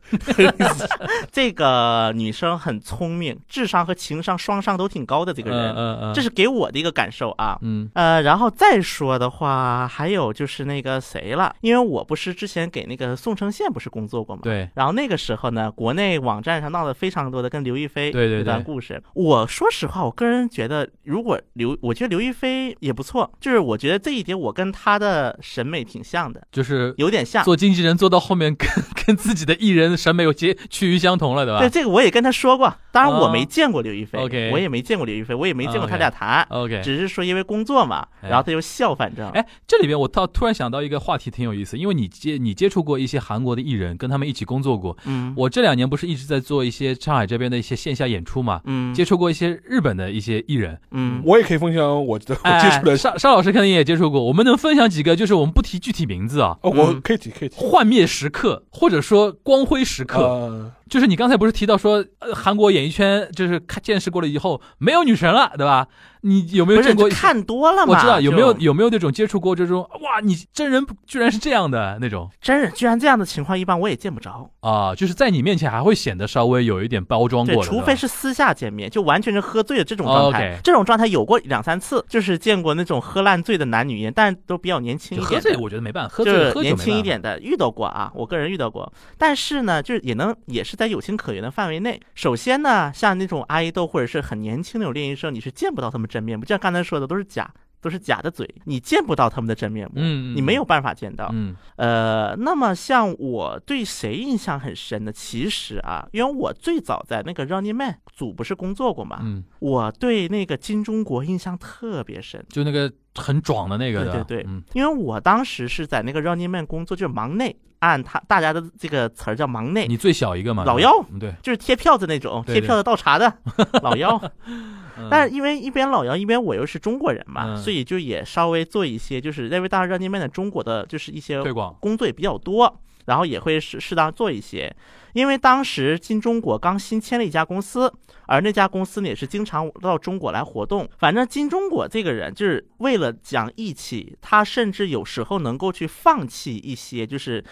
[1.31, 7.57] 这个女生很聪明，智商和情商双商都挺高的这个人，嗯嗯嗯，这是给我的一个感受啊。
[7.61, 7.89] 嗯。
[7.93, 14.69] 呃，然后再说的话，还有就是那个谁了，因为我不是之前给那个宋承宪不是工作过嘛，对。
[14.75, 19.01] 然后那个时候呢，国内网站上闹得非常多的跟刘亦菲对对这段对故事。
[19.13, 25.06] 我说实话，我个人觉得，如果刘，我觉得刘亦菲也不错，就是我觉得这一点我跟她的
[25.41, 27.43] 审美挺像的，就是有点像。
[27.43, 28.67] 做经纪人做到后面跟
[29.05, 31.59] 跟自己的艺人审美有些趋于相同了，对吧？
[31.59, 36.45] 对这个我也跟他说过，当然我哦没见过刘亦菲 OK 我也没见过刘亦菲，我也没见过他俩谈。
[36.49, 44.97] OK，只是说因为工作嘛，哎然后他就笑，反正哎，这里边我倒突然想到一个话题，挺有意思，因为你接你接触过一些韩国的艺人，跟他们一起工作过。
[45.05, 50.79] 嗯我这两年不是一直在做一些上海这边的一些线下演出嘛，嗯接触过一些日本的一些艺人。
[50.91, 52.97] 嗯我也可以分享我的我接哎触的。
[52.97, 55.15] 邵邵老师肯定也接触过，我们能分享几个？
[55.15, 57.55] 就是我们不提具体名字啊，哦，我嗯可以提，可以提。
[57.57, 60.71] 幻灭时刻，或者说光辉时刻。
[60.87, 65.87] 呃，就是你刚才不是提到说，呃，韩国演艺圈就是看见识过了以后没有女神了，对吧？
[66.21, 67.07] 你有没有不是见过？
[67.09, 67.93] 看多了嘛？
[67.93, 74.49] 我知道有没有有没有那种接触过这种哇，你真人居然是这样的那种真人居然这样的情况，一般我也见不着。
[74.61, 80.59] 啊，就是在你面前还会显得稍微有一点包装对，过的，除非是是私下见面，就完全是喝醉的这种状态。
[80.63, 85.57] 这种状态有过两三次，就是见过那种喝烂醉的男女演，但都比较年轻一点喝醉。
[85.57, 91.99] 我觉得没办法，喝就是醉喝酒年轻一点的遇到过啊，我个人遇到过，但是呢，就是也能也是在有情可原的范围内。
[92.15, 101.29] 首先呢，像那种爱豆或者是很年轻那种练习生，你是见不到他们真面目，就像刚才说的，都是假，都是假的嘴，你见不到他们的真面目，嗯，嗯你没有办法见到。
[101.33, 105.11] 嗯呃，那么像我对谁印象很深呢？
[105.11, 112.45] 其实啊，因为我最早在那个 Running Man 组不是工作过嘛，嗯，我对那个金钟国印象特别深。
[112.49, 123.31] 就那个很壮的那个的，对对对嗯因为我当时是在那个 Running Man 工作，就是忙内，按他大家的这个词儿叫忙内，你最小一个嘛，老幺嗯对，就是贴票子那种，贴票子倒茶的
[123.83, 124.19] 老幺。
[124.47, 125.07] 嗯。
[125.11, 127.57] 但是因为一边老幺，一边我又是中国人嘛，嗯。
[127.57, 134.73] 所以就也稍微做一些，就是认为大家 Running Man 的中国的就是一些推广，工作也比较多，然后也会适适当做一些。
[135.13, 137.91] 因为当时金钟国刚新签了一家公司，
[138.27, 140.87] 而那家公司呢也是经常到中国来活动。
[140.99, 147.43] 反正金钟国这个人就是为了讲义气，他甚至有时候能够去放弃一些就是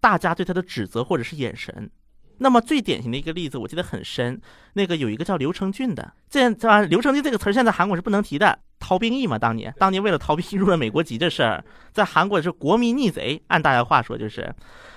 [0.00, 1.90] 大家对他的指责或者是眼神。
[2.38, 4.38] 那么最典型的一个例子，我记得很深，
[4.74, 14.54] 那个有一个叫刘承俊的，这当然刘承俊这个词儿现在韩国是不能提的，逃兵役嘛，当年当年为了逃兵入了美国籍这事儿，在韩国是国民逆贼，按大家话说就是。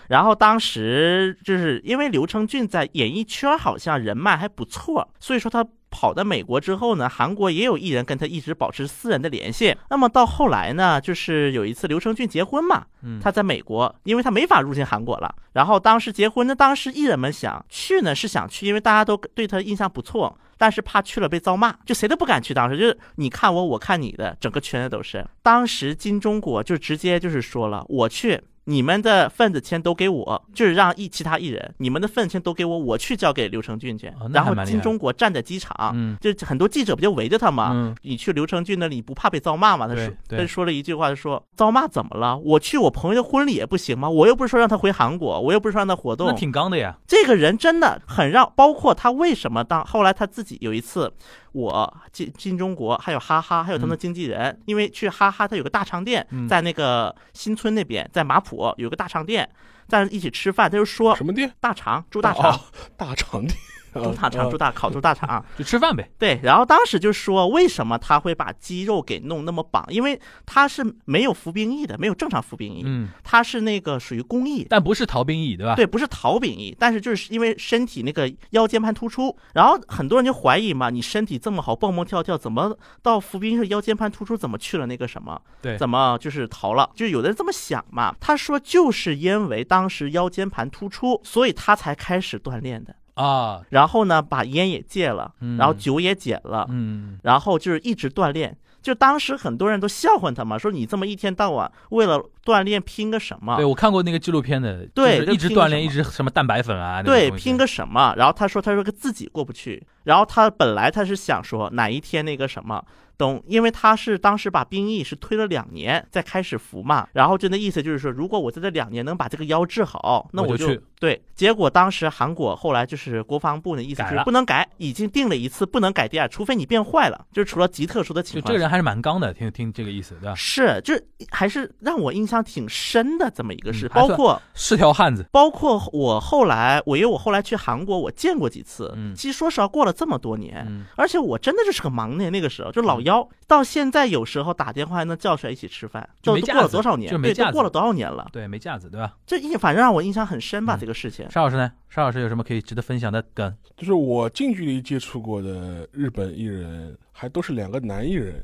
[0.07, 9.75] 然后当时就是因为刘承俊在演艺圈好像人脉还不错，所以说他跑到美国之后呢，韩国也有艺人跟他一直保持私人的联系。
[9.89, 15.33] 那么到后来呢，就是有一次刘承俊结婚嘛，嗯，他在美国，因为他没法入境韩国了。
[15.53, 22.53] 然后当时结婚呢，当时艺人们想去呢，是想去，因为大家都对他印象不错，但是怕去了被遭骂，就谁都不敢去。
[22.53, 25.25] 当时就是你看我，我看你的，整个圈子都是。
[25.41, 28.41] 当时金钟国就直接就是说了，我去。
[28.69, 34.07] 你们的份子钱都给我，就是让艺其他艺人，你们的份子钱都给我，我去交给刘承俊去。
[34.19, 37.71] 哦然后金钟国站在机场，嗯就很多记者不就围着他吗？
[37.73, 39.87] 嗯你去刘承俊那里不怕被遭骂吗？
[39.87, 42.37] 他说，他就说了一句话，就说遭骂怎么了？
[42.37, 44.09] 我去我朋友的婚礼也不行吗？
[44.09, 46.39] 我又不是说让他回韩国，我又不是说让他活动那动。
[46.39, 51.13] 挺刚的呀，这个人真的很让，包括他为什么当后来他自己有一次，
[51.57, 59.49] 我金金钟国还有哈哈还有他们的经纪人，因为去哈哈他有个大肠店嗯，在那个新村那边，在马浦有个大肠店，
[59.87, 61.51] 在一起吃饭，他就说什么店？
[61.59, 62.51] 大肠猪大肠。
[62.51, 62.59] 哦，
[62.95, 63.57] 大肠店，
[63.99, 65.43] 猪大肠哦猪大烤猪大肠。
[65.57, 74.65] 就吃饭呗，对，然后当时就说为什么他会把肌肉给弄那么绑，因为他是没有服兵役的，没有正常服兵役，嗯，他是那个属于公役。
[74.69, 75.75] 但不是逃兵役，对吧？
[75.75, 85.39] 对，不是逃兵役，但是就是因为身体那个腰间盘突出，然后很多人就怀疑嘛，你身体这么好，蹦蹦跳跳，怎么到服兵役腰间盘突出，怎么去了那个什么？
[85.61, 86.89] 对怎么就是逃了？
[86.95, 88.15] 就有的人这么想嘛。
[88.19, 92.95] 他说就是因为当时腰间盘突出，所以他才开始锻炼的。
[93.17, 95.57] 啊，然后呢，把烟也戒了，嗯。
[95.57, 98.55] 然后酒也减了，嗯，然后就是一直锻炼。
[98.81, 103.65] 就当时很多人都笑话他嘛，说你这么一天到晚为了锻炼拼个什么对？
[103.65, 108.13] 我看过那个纪录片的，对就是一直锻炼，一直什么蛋白粉啊，对，拼个什么？
[108.15, 109.85] 然后他说，他说个自己过不去。
[110.05, 112.81] 然后他本来他是想说哪一天那个什么。
[113.17, 121.19] 等，因为他是当时把兵役是推了两年再开始服嘛，然后就那意思就是说，如果我在这两年能把这个腰治好，那我就对。
[121.33, 128.47] 结果当时韩国后来就是国防部的意思就是不能改，已经定了一次不能改第二，除非你变坏了，就是除了极特殊的情况下。
[128.49, 130.35] 这个人还是蛮刚的，听听这个意思，对吧？
[130.35, 138.93] 是，就是还是让我印象挺深的这么一个事，嗯包括是条汉子，包括我后来，我因为我后来去韩国，我见过几次。
[138.95, 147.09] 嗯其实说实话，过了这么多年，嗯而且我真的就是个盲年，那个时候就老幺，到现在有时候打电话还能叫出来一起吃饭，就都过了就没架子多少年？
[147.09, 148.27] 对，就没架子都过了多少年了？
[148.31, 149.13] 对，没架子，对吧？
[149.25, 151.29] 这印反正让我印象很深吧，嗯这个事情。
[151.31, 151.71] 沙老师呢？
[151.89, 153.53] 沙老师有什么可以值得分享的梗？
[153.75, 158.35] 就是我近距离接触过的日本艺人，还都是两个男艺人，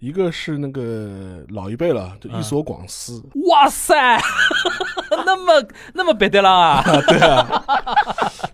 [0.00, 3.94] 一个是那个老一辈了，就伊索广司，哇塞，
[5.26, 6.82] 那么那么别的了 啊！
[7.06, 7.62] 对啊，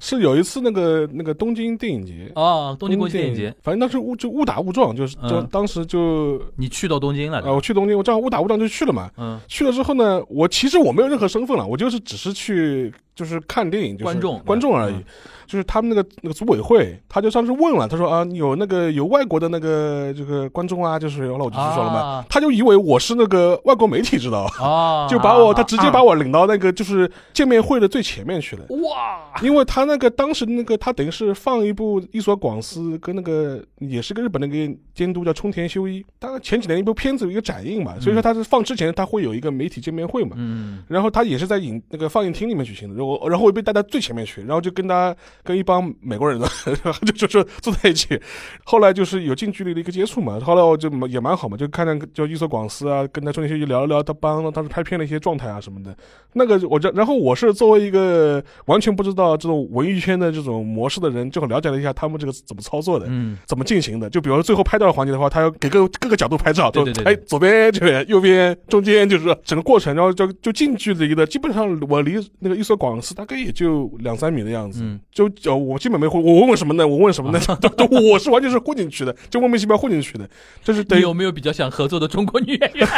[0.00, 5.48] 是有一次那个那个东京电影节，哦，东京国际电影节，，反正当时误就误打误撞，就是就嗯。
[5.52, 9.08] 当时就你去到东京了，啊，我去东京，我这样误打误撞就去了嘛。
[9.16, 14.94] 嗯，去了之后呢，我其实我没有任何身份了，我就是只是去就是看电影，就是观众观众而已。
[14.94, 15.04] 嗯。
[15.46, 22.26] 就是他们那个那个组委会，他就上次问了，他说啊，有那个有外国的那个这个观众啊，就是后来我就去说了嘛，啊。
[22.28, 28.64] 他就以为我是那个外国媒体，知道，哦， 就把我啊他直接把我领到那个就是见面会的最前面去了。
[28.70, 46.48] 哇，因为他那个当时那个他等于是放一部伊索广司跟那个也是个日本那个监督叫冲田修一，他前几年一部片子有一个展映嘛，所以说他是放之前他会有一个媒体见面会嘛，嗯，然后他也是在影那个放映厅里面举行的，然后然后我被带到最前面去，然后就跟他跟一帮美国人的，
[47.04, 48.18] 就就是坐在一起，
[48.64, 55.94] 后来就是有近距离的一个接触嘛，后来我就也蛮好嘛，就看看就伊索广司啊，跟他中间去聊一聊他帮当时拍片的一些状态啊什么的，
[56.32, 63.06] 那个我这然后我是作为一个完全不知道这种文艺圈的这种模式的人，就很了解了一下他们这个怎么操作的。
[63.08, 64.08] 嗯，怎么进行的？
[64.08, 76.86] 就比如说最后拍照的环节的话，他要给各各个角度拍照，就对对对哎左边这边、右边、中间，就是整个过程，然后就就近距离的，基本上我离那个伊索广司大概也就两三米的样子，嗯就就我基本没混，我问问什么呢？
[76.86, 77.40] 我问什么呢？
[78.12, 80.28] 我是完全是混进去的，就莫名其妙混进去的，
[80.62, 82.88] 就是等于你有没有比较想合作的中国女演员？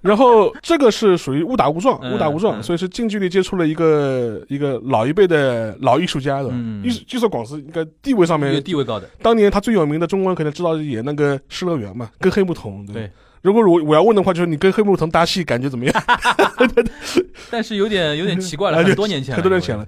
[0.00, 6.48] 然后这个是属于误打误撞，嗯误打误撞，嗯所以是近距离接触了一个一个老一辈的老艺术家的。
[6.52, 12.86] 嗯伊伊索广司应该地位上面，地位高的，当年他最有名的中国人可能知道演那个《失乐园》嘛，跟黑木瞳。
[12.86, 13.10] 对。
[13.42, 16.02] 如果我我要问的话，就是你跟黑木瞳搭戏感觉怎么样？
[17.50, 19.86] 但是有点有点奇怪了，啊很多年前了，很多年前了。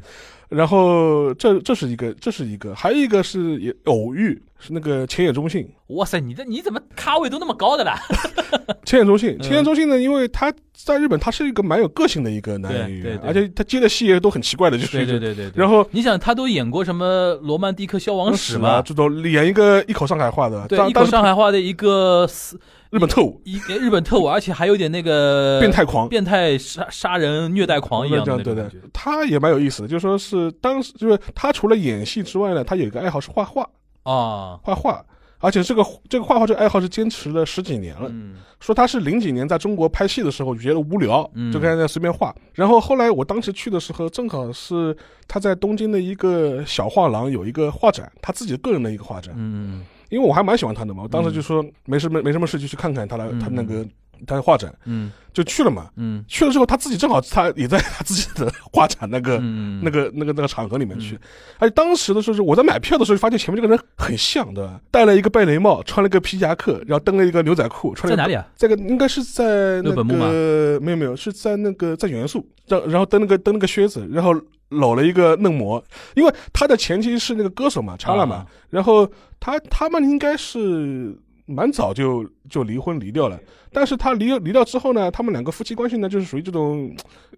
[0.48, 5.68] 然后这这是一个，这是一个，还有一个是也偶遇，是那个千野中信。
[5.88, 7.98] 哇塞，你这你怎么咖位都那么高的啦？
[8.86, 15.52] 千野中信，嗯千野中信呢，因为他在日本，他是一个蛮有个性的一个男演员，对对对而且他接的戏也都很奇怪的，就是对对对对。
[15.54, 22.58] 然后你想，他都演过什么《罗曼蒂克消亡史》嘛，这种演一个一口上海话的，对，一口上海话的一个死
[22.90, 26.08] 日本特务，一日本特务，而且还有点那个 变态狂。
[26.08, 28.76] 变态杀杀人虐待狂一样对对种感觉。
[28.92, 33.66] 他也蛮有意思的，就说是当时就是他除了演戏之外呢，他有一个爱好是画画，
[34.03, 35.05] 啊，画画，
[35.38, 38.09] 而且这个这个画画这个爱好是坚持了十几年了。
[38.11, 42.32] 嗯说他是零几年在中国拍戏的时候觉得无聊，嗯就开始在随便画。
[42.55, 44.96] 然后后来我当时去的时候，正好是
[45.26, 49.34] 他在东京的一个小画廊有一个画展，他自己个人的一个画展。
[49.36, 53.84] 嗯因为我还蛮喜欢他的嘛，我当时就说没事没没什么事就去看看他的嗯他那个
[54.26, 55.88] 他的画展，嗯就去了嘛。
[55.96, 61.18] 嗯去了之后，他自己正好他也在他自己的画展那个嗯，那个那个那个场合里面去，
[61.58, 68.46] 而且当时的时候是我在买票的时候，发现前面这个人很像的，戴了一个贝雷帽，穿了个皮夹克，然后蹬了一个牛仔裤，穿了个在哪里啊？
[68.56, 74.34] 这个应该是在那个没有没有是在那个在元素，然然后蹬那个蹬那个靴子，然后
[74.68, 75.82] 搂了一个嫩模，
[76.14, 79.10] 因为他的前妻是那个歌手嘛，查拉嘛，啊然后
[79.40, 81.16] 他他们应该是
[81.47, 83.38] 蛮早就就离婚离掉了，
[83.72, 86.95] 但是他离离掉之后呢，他们两个夫妻关系呢就是属于这种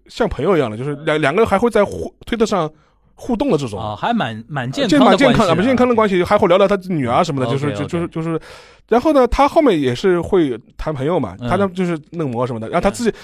[0.07, 2.71] 像朋友一样的，就是两两个人还会在互推特上
[3.15, 3.79] 互动的这种。
[3.79, 8.39] 啊，还蛮蛮健健康的蛮健康蛮健康的关系，还会聊聊他女儿什么的，就是就就是就是，
[8.89, 11.49] 然后呢，他后面也是会谈朋友嘛，嗯。
[11.49, 13.17] 他呢就是嫩模什么的，然后他自己，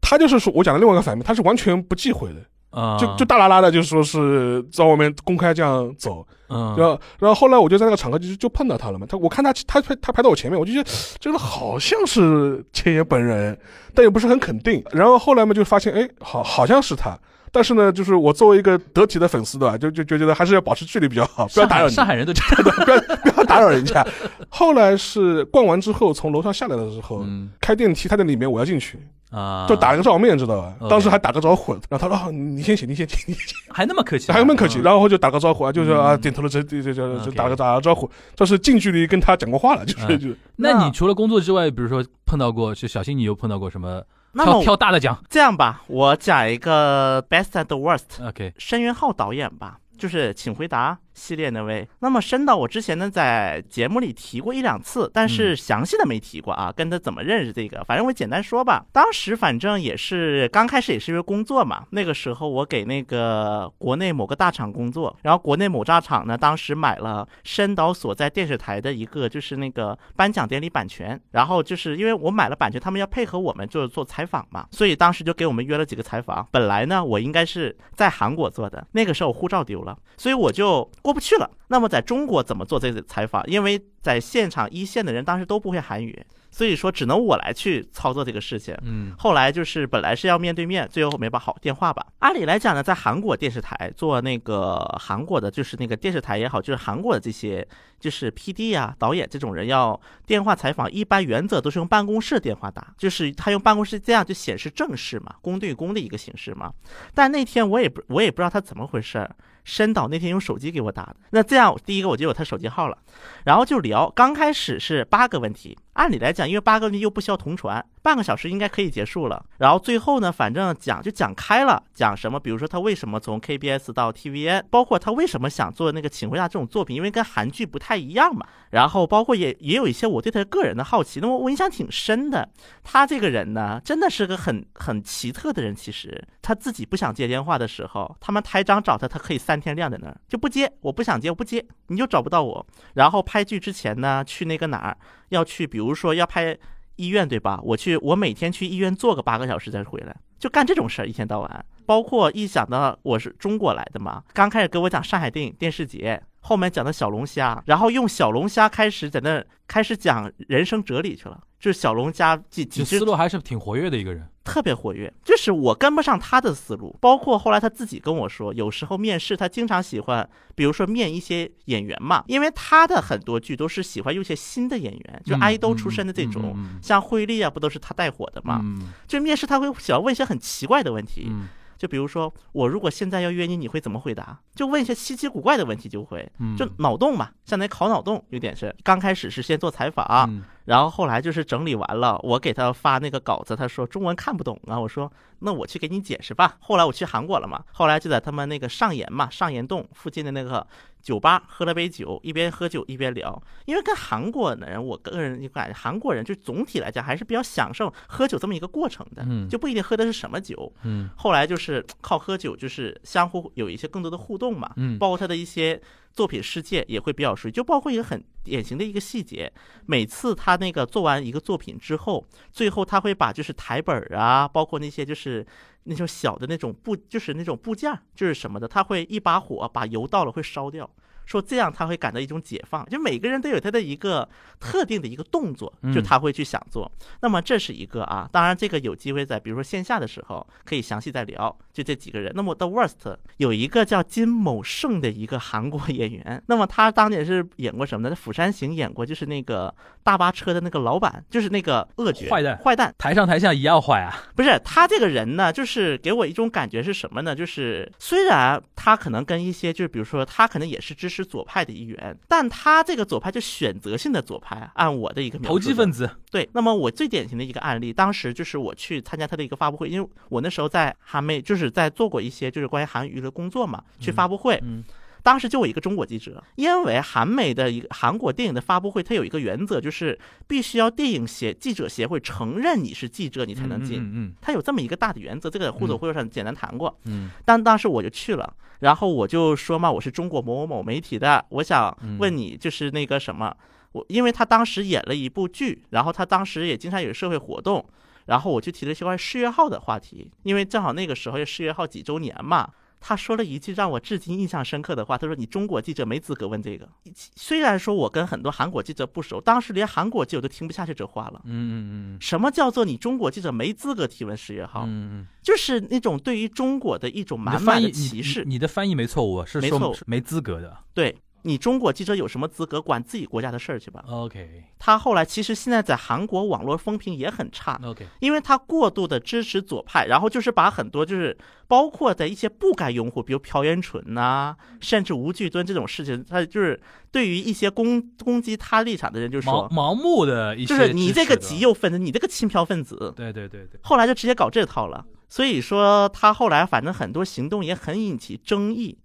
[0.00, 2.36] 他就是说我讲的另外一个反面，他是完全不忌讳的，
[2.74, 13.56] 啊，就就大拉拉的，就说是在外面公开这样走，嗯然后然后后来我就在那个场合就就碰到他了嘛，他我看他他他他排到我前面，我就觉得 这个好像是千爷本人，
[13.94, 17.16] 但也不是很肯定，然后后来嘛就发现，哎，好好像是他。
[17.56, 19.78] 但是呢，就是我作为一个得体的粉丝，对吧？
[19.78, 21.90] 就就就觉得还是要保持距离比较好，不要打扰你。
[21.90, 24.04] 海上海人都这样 的，不要不要打扰人家。
[24.48, 28.98] 后来是逛完之后，从楼上下来的时候，嗯开电梯，他在里面，我要进去，
[29.34, 30.74] 啊，就打了个照面，知道吧？
[30.88, 51.88] 当时还打个招呼，然后他说：“啊，你先写，你先写，你先写 还那么客气还那么客气。”嗯然后就打个招呼啊，就是啊，嗯点头了，这这这这就 OK 打个打个招呼，这是近距离跟他讲过话了，就是嗯就那你除了工作之外，比如说碰到过，就小新，你又碰到过什么那么挑大的讲这样吧，我讲一个 best and worst，？OK，申元浩导演吧，就是《请回答》系列那位。
[52.00, 58.84] 那么申导，我之前呢在节目里提过一两次，但是详细的没提过啊，跟他怎么认识这个，反正我简单说吧。
[58.92, 76.46] 当时反正也是刚开始也是因为工作嘛，那个时候我给那个国内某个大厂工作，然后国内某大厂呢当时买了申导所在电视台的一个就是那个颁奖典礼版权，然后就是因为我买了版权，他们要配合我们就是做采访嘛，所以当时就给我们约了几个采访。
[76.50, 81.50] 本来呢我应该是在韩国做的，那个时候护照丢了，所以我就过不去了。
[81.68, 83.46] 那么在中国怎么做这个采访？
[83.46, 86.18] 因为在现场一线的人当时都不会韩语，
[86.50, 88.74] 所以说只能我来去操作这个事情。
[88.82, 92.06] 嗯后来就是本来是要面对面，最后没把好电话吧。
[92.20, 97.66] 按理来讲呢，在韩国电视台做那个韩国的，就是那个电视台也好，就是韩国的这些
[98.00, 106.72] 就是 P D 啊、导演这种人要电话采访，一般原则都是用办公室电话打，就是他用办公室这样就显示正式嘛，公对公的一个形式嘛。
[107.12, 109.36] 但那天我也不我也不知道他怎么回事儿。
[109.64, 112.98] 申导那天用手机给我打的，那这样第一个我就有他手机号了，
[113.44, 114.10] 然后就聊。
[114.14, 119.42] 刚开始是八个问题，按理来讲，因为八个问题又不需要同传，半个小时应该可以结束了。
[119.56, 128.46] 然后最后呢，反正讲就讲开了，讲什么，比如说他为什么从 KBS 到 TVN，包括他为什么想做那个《请回答》这种作品，因为跟韩剧不太一样嘛。
[128.72, 132.46] 然后包括也也有一些我对他个人的好奇，那么我印象挺深的。
[132.82, 135.74] 他这个人呢，真的是个很很奇特的人。
[135.74, 142.66] 其实他自己不想接电话的时候，他们台长找他，他可以三天晾在那儿就不接，我不想接，我不接，你就找不到我。
[142.94, 144.96] 然后拍剧之前呢，去那个哪儿
[145.30, 146.56] 要去，比如说要拍
[146.96, 147.60] 医院对吧？
[147.62, 151.64] 我去，我每天去医院做个八个小时再回来，就干这种事儿，一天到晚。
[151.86, 164.28] 包括一想到我是中国来的嘛，刚开始给我讲上海电影电视节，后面讲的小龙虾，然后用小龙虾开始在那儿开始讲人生哲理去了，就是小龙虾几几只思路还是挺活跃的一个人。
[164.44, 166.94] 特别活跃，就是我跟不上他的思路。
[167.00, 178.60] 包括后来他自己跟我说，有时候面试他经常喜欢，比如说面一些演员嘛，因为他的很多剧都是喜欢用一些新的演员，就嗯爱豆出身的这种，嗯嗯像惠利啊，不都是他带火的嘛？
[178.62, 184.38] 嗯就面试他会喜欢问一些很奇怪的问题，嗯就比如说我如果现在要约你，你会怎么回答？
[184.54, 188.74] 就问一些稀奇古怪的问题就会，嗯，就脑洞嘛，相当于考脑洞，有点是。
[188.82, 196.56] 刚开始是先做采访，嗯然后后来就是整理完了，我给他发那个稿子，他说中文看不懂啊，我说那我去给你解释吧。
[196.60, 200.66] 后来我去韩国了嘛，后来就在他们那个上岩嘛，上岩洞附近的那个
[201.02, 203.42] 酒吧喝了杯酒，一边喝酒一边聊。
[203.66, 210.72] 因为跟韩国人，我个人就感觉韩国人就总体来讲还是比较享受喝酒这么一个过程的，嗯就不一定喝的是什么酒。
[210.84, 215.78] 嗯后来就是靠喝酒，就是相互有一些更多的互动嘛，嗯包括他的一些
[216.14, 219.52] 作品世界也会比较熟悉，就包括一个很典型的一个细节，
[219.86, 225.44] 每次他那个做完一个作品之后，最后他会把就是台本儿啊，包括那些就是
[225.84, 230.88] 那种小的那种布，就是那种部件，就是什么的，他会一把火把油倒了会烧掉。
[231.26, 234.28] 说这样他会感到一种解放，就每个人都有他的一个
[234.60, 236.90] 特定的一个动作，就嗯他会去想做。
[237.20, 242.32] 那么这是一个啊，当然这个有机会在比如说线下的时候可以详细再聊，就这几个人。
[242.34, 248.14] 那么 The Worst 有一个叫金某胜的一个韩国演员，那么他当年是演过什么呢？
[248.14, 252.94] 在《釜山行》演过，就是那个大巴车的那个老板，就是那个恶角坏蛋坏蛋。
[252.98, 254.14] 台上台下一样坏啊。
[254.36, 257.34] 不是他这个人呢，就是给我一种感觉是什么呢？
[257.34, 264.70] 就是虽然他可能跟一些，就是比如说他可能也是支持左派的一员，但他这个左派就选择性的左派。
[264.74, 274.58] 按我的一个投机分子，对，那么我最典型的一个案例，当时就是我去参加他的一个发布会，因为我那时候在韩媒，就是在做过一些就是关于韩娱的工作嘛，去发布会。
[274.62, 274.82] 嗯
[275.24, 280.16] 当时就我一个中国记者，因为韩媒的一个韩国电影的发布会，它有一个原则，就是
[280.46, 284.02] 必须要电影协记者协会承认你是记者，你才能进。
[284.02, 286.94] 嗯它有这么一个大的原则，这个互动会上简单谈过。
[287.06, 293.56] 嗯但当时我就去了，然后我就说嘛，我是中国某某某媒体的，我想问你，就是那个什么，
[293.92, 297.82] 我因为他当时演了一部剧，然后他当时也经常有社会活动，
[298.26, 302.68] 然后我就提了一些关于世越号的话题，因为正好那个时候是世越号几周年嘛。
[303.06, 306.88] 他说了一句让我至今印象深刻的话，他说：“你中国记者没资格问这个。”
[307.36, 311.42] 虽然说我跟很多韩国记者不熟，当时连韩国记者都听不下去这话了。
[311.44, 314.86] 嗯嗯嗯什么叫做你中国记者没资格提问十月号？
[314.86, 318.42] 嗯嗯，就是那种对于中国的一种满满的歧视。
[318.44, 320.74] 你你的翻译没错误，是说没错没资格的。
[320.94, 321.14] 对，
[321.46, 324.64] 你中国记者有什么资格管自己国家的事儿去吧？OK。
[324.78, 331.36] 他后来其实现在在韩国网络风评也很差，OK，因为他过度的支持左派，然后就是把很多就是
[331.66, 336.78] 包括在一些不该拥护，比如朴元淳呐、甚至吴巨敦这种事情，他就是
[337.10, 345.04] 对于一些攻攻击他立场的人，就盲说，盲目的一些就是你这个极右分子，你这个亲漂分子，对对对对，后来就直接搞这套了。
[345.28, 348.98] 所以说他后来反正很多行动也很引起争议，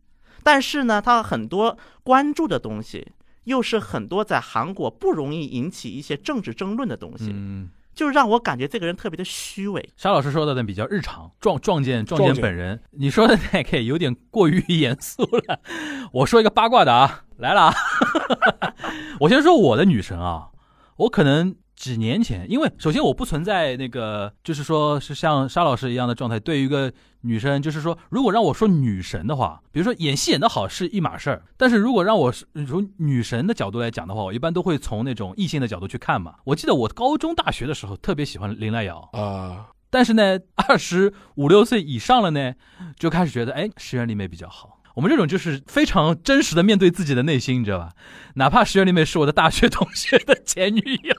[0.43, 3.13] 但是呢，他很多关注的东西。
[3.45, 9.89] 又是很多在韩国不容易引起一些政治争论的东西，嗯，就是让我感觉这个人特别的虚伪。
[9.97, 15.59] 沙老师说的呢比较日常，撞撞见撞见本人，你说的那个有点过于严肃了。
[16.11, 17.73] 我说一个八卦的啊，来了啊，
[19.21, 20.49] 我先说我的女神啊，
[20.97, 26.37] 我可能几年前，因为首先我不存在那个，就是说是像沙老师一样的状态。
[26.37, 36.35] 对于一个女生，就是说，如果让我说女神的话，比如说演戏演得好是一码事儿，但是如果让我是从女神的角度来讲的话，我一般都会从那种异性的角度去看嘛。
[36.43, 42.55] 我记得我高中、大学的时候特别喜欢林濑遥，啊，但是呢， 二十五六岁以上了呢，
[42.97, 44.68] 就开始觉得，哎，石原里美比较好。
[44.99, 47.91] 我们这种就是非常真实的面对自己的内心，你知道吧？
[48.35, 51.15] 哪怕石原里美是我的大学同学的前女友。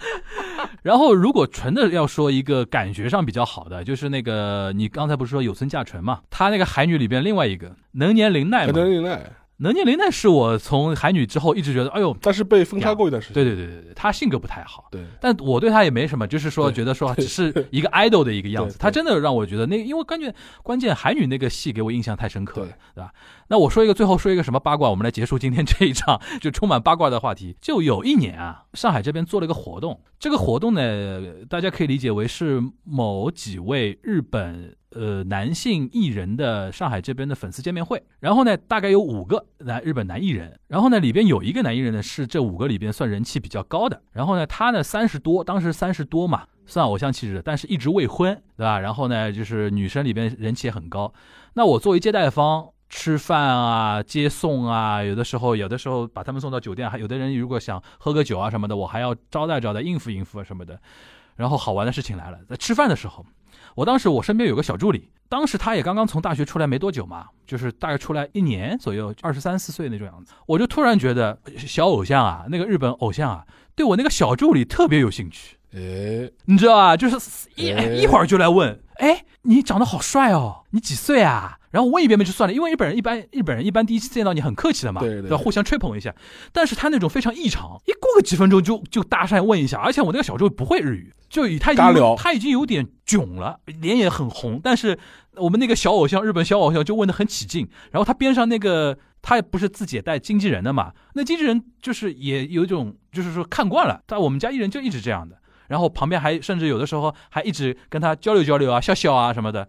[0.84, 6.20] 然后，如果纯的要说一个感觉上比较好的，就是那个你刚才不是说有村架纯嘛？
[6.28, 8.80] 她那个海女里边另外一个能年玲奈可嘛？
[8.80, 13.34] 能有奈，能见玲奈是我从海女之后一直觉得，哎呦，但是被封杀过一段时间。
[13.34, 14.86] 对对对对对，她性格不太好。
[14.90, 18.78] 对但我对他也没什么，就是说觉得说只是一个 idol 的一个样子。
[18.78, 23.12] 他真的让我觉得那，因为关键关键海女那个戏给我印象太深刻了，对对吧？
[23.48, 27.56] 那我说一个最后说一个什么八卦，我们来结束今天这一场就充满八卦的话题。
[27.60, 34.76] 就有一年啊，上海这边做了一个活动，这个活动呢，大家可以理解为是某几位日本。
[34.90, 48.78] 呃，男性艺人的上海这边的粉丝见面会，然后呢，大概有五个男日本男艺人，然后呢，里边有一个男艺人呢是这五个里边算人气比较高的，然后呢，他呢三十多，当时三十多嘛，算偶像气质，但是一直未婚，对吧？
[48.78, 51.12] 然后呢，就是女生里边人气也很高。
[51.52, 60.80] 那我作为接待方，吃饭啊、接送啊，有的时候有的时候把他们送到酒店，还有的人如果想喝个酒啊什么的，我还要招待招待、应付应付啊什么的。
[61.36, 63.24] 然后好玩的事情来了，在吃饭的时候，
[63.78, 70.32] 我当时我身边有个小助理，当时他也刚刚从大学出来没多久嘛，就是大概出来一年左右，二十三四岁那种样子。
[70.46, 73.44] 我就突然觉得小偶像啊，那个日本偶像啊，
[73.76, 75.56] 对我那个小助理特别有兴趣。
[75.76, 76.96] 哎，你知道吧？
[76.96, 81.57] 就是一哎一会儿就来问，哎，你长得好帅哦，你几岁啊？
[81.70, 85.36] 然后问一遍遍就算了，因为日本人一般日本人一般第一次见到你很客气的嘛，对对吧？
[85.36, 86.14] 互相吹捧一下。
[86.52, 91.84] 但是他那种非常异常，一过个几分钟就就搭讪问一下，而且我那个小周不会日语，就以他已经
[92.16, 94.98] 他已经有点囧了，脸也很红，但是
[95.36, 98.98] 我们那个小偶像日本小偶像就问的很起劲，然后他边上那个。
[99.20, 109.68] 他也不是自己也带经纪人的嘛，那经纪人就是也有一种，就是说看惯了，在我们家艺人就一直这样的，然后旁边还甚至有的时候还一直跟他交流交流啊、笑笑啊什么的。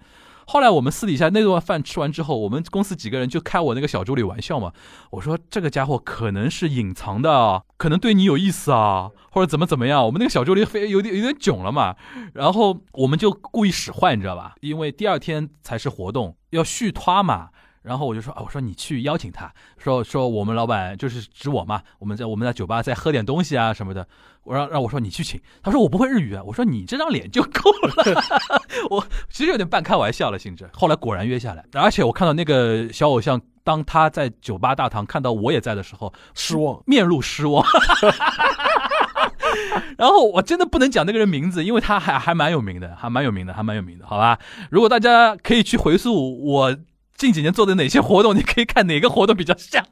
[0.49, 4.73] 后来我们私底下那顿饭吃完之后，我们公司几个人就开我那个小助理玩笑嘛。
[5.11, 10.03] 我说这个家伙可能是隐藏的，可能对你有意思啊，或者怎么怎么样。
[10.03, 11.95] 我们那个小助理非有点有点囧了嘛，
[12.33, 14.55] 然后我们就故意使坏，你知道吧？
[14.61, 17.49] 因为第二天才是活动，要续拖嘛。
[17.81, 24.07] 然后我就说啊，我说你去邀请他，说说我们老板就是指我嘛，我们在我们在酒吧再喝点东西啊什么的。
[24.43, 28.23] 我让让我说你去请，他说我不会日语啊，我说你这张脸就够了。
[28.89, 30.67] 我其实有点半开玩笑了性质。
[30.73, 36.81] 后来果然约下来，而且我看到那个小偶像，当他在酒吧大堂看到我也在的时候，失望。
[36.87, 37.63] 面露失望。
[39.97, 44.39] 然后我真的不能讲那个人名字，因为他还还蛮有名的，还蛮有名的，还蛮有名的，好吧？
[44.71, 46.75] 如果大家可以去回溯我
[47.19, 49.85] 近几年做的哪些活动，你可以看哪个活动比较像。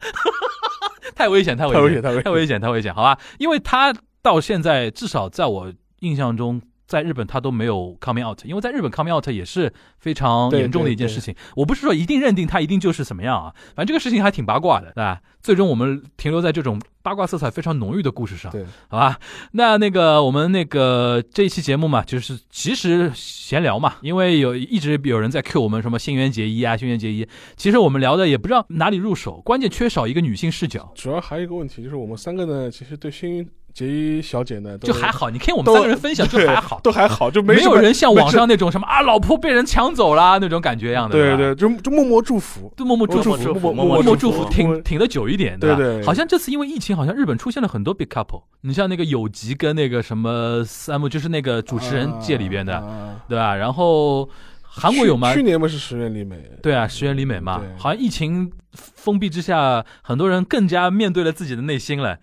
[1.13, 3.19] 太危险，太危险，太危险太危险好吧？
[3.37, 6.61] 因为他到现在至少在我印象中。
[6.87, 11.35] 在日本，他都没有 coming out，因为在日本 coming out 也是非常严重的一件对事情。
[11.55, 15.21] 我不是说一定认定他一定就是怎么样啊，反正这个事情还挺八卦的，对吧？
[15.41, 19.17] 最终我们停留在这种八卦色彩非常浓郁的故事上，对，好吧？
[19.51, 33.47] 那那个我们那个这一期节目嘛，就是其实闲聊嘛，因为有一直有人在 Q 我们什么新垣结衣啊，新垣结衣，其实我们聊的也不知道哪里入手，关键缺少一个女性视角，主要还有一个问题就是我们三个呢，其实对幸
[33.85, 35.29] 运结衣小姐呢，就还好。
[35.29, 42.73] 你看我们三个人分享就还好，都还好，就没有人像网上那种什么啊，老婆被人抢走啦那种感觉一样的，吧对对，就就默默祝福。
[42.75, 45.67] 就默默祝福，默默祝福默默默默祝福，挺挺的久一点，吧？
[45.67, 48.43] 对对好像这次因为疫情，好像日本出现了很多 big couple。
[48.61, 53.55] 你像那个有吉跟那个什么三木就是那个主持人界里边的，啊对吧？
[53.55, 54.27] 然后
[54.61, 55.43] 韩国有吗去？
[55.43, 56.37] 年不是石原里美？
[56.61, 62.17] 对啊，石原里美嘛，好像疫情封闭之下，很多人更加面对了自己的内心了。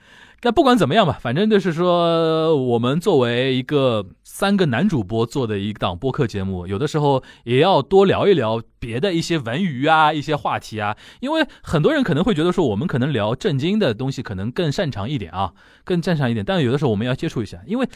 [0.45, 10.95] 那不管怎么样吧，反正就是说，我们作为一个三个男主播做的一档播客节目，有的时候也要多聊一聊别的一些文娱啊、一些话题啊。
[11.20, 15.53] 因为很多人可能会觉得说，我们可能聊正经的东西可能更擅长一点啊，
[15.85, 16.45] 更擅长一点。
[16.45, 17.89] 但有的时候我们要接触一下，因为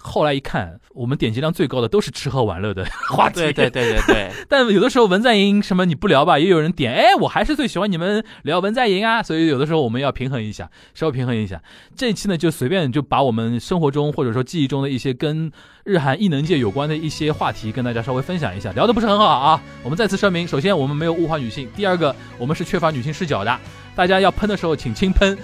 [0.00, 3.40] 后来一看，我们点击量最高的都是吃喝玩乐的 话题。
[3.40, 9.22] 对对对对对， 但有的时候文在寅什么你不聊吧，也有人点，哎，我还是最喜欢你们聊文在寅啊。
[9.22, 11.62] 所以有的时候我们要平衡一下，稍微平衡一下。
[11.94, 15.52] 这一期呢，就随便就把我们生活中或者说记忆中的一些跟
[15.86, 18.72] 日韩艺能界有关的一些话题跟大家稍微分享一下。
[18.72, 23.56] 聊的不是很好啊，我们再次声明，首先我们没有物化女性，第二个我们是缺乏女性视角的。
[23.94, 25.38] 大家要喷的时候请轻喷，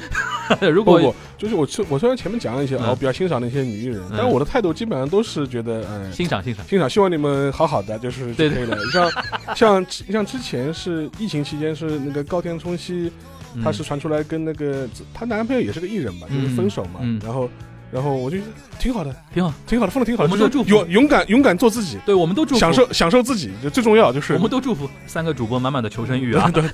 [0.73, 8.77] 如果就是我虽我虽然前面讲了一些我比较欣赏那些女艺人，嗯但我的态度基本上都是觉得，嗯，欣赏欣赏，欣赏，希望你们好好的，就是对的。
[8.93, 9.11] 像
[9.55, 13.11] 像像之前是疫情期间是那个高田充希，
[13.55, 17.49] 嗯她是传出来跟那个她男朋友也是个艺人嘛，就是分手嘛然后
[17.93, 18.39] 然后我就
[18.79, 26.51] 挺好的，挺好，挺好的，放的挺好的，我们都祝福勇勇敢勇敢做自己，对，我们都祝福，享受享受自己，就最重要就是我们都祝福三个主播满满的求生欲啊！
[26.51, 26.65] 对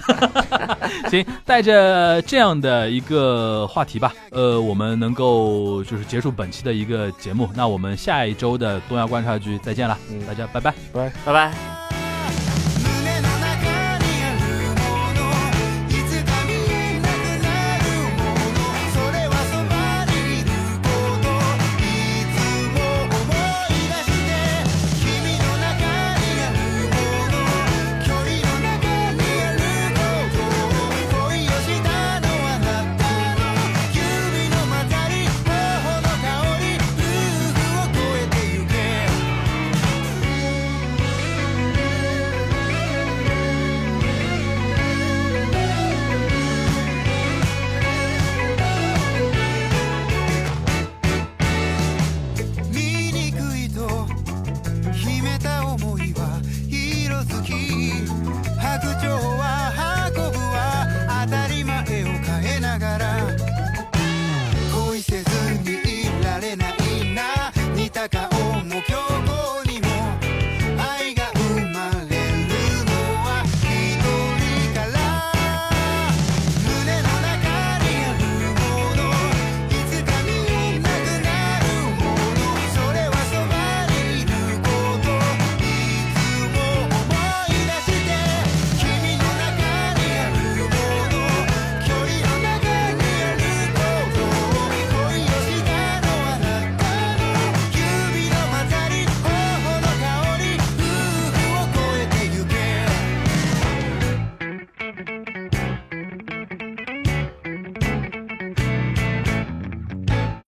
[1.11, 7.49] 行，带着这样的一个话题吧，呃，我们能够就是结束本期的一个节目。
[7.55, 10.75] 那我们下一周的东亚观察局再见了，嗯大家拜拜拜。
[10.93, 11.13] 拜。
[11.25, 11.88] 拜拜。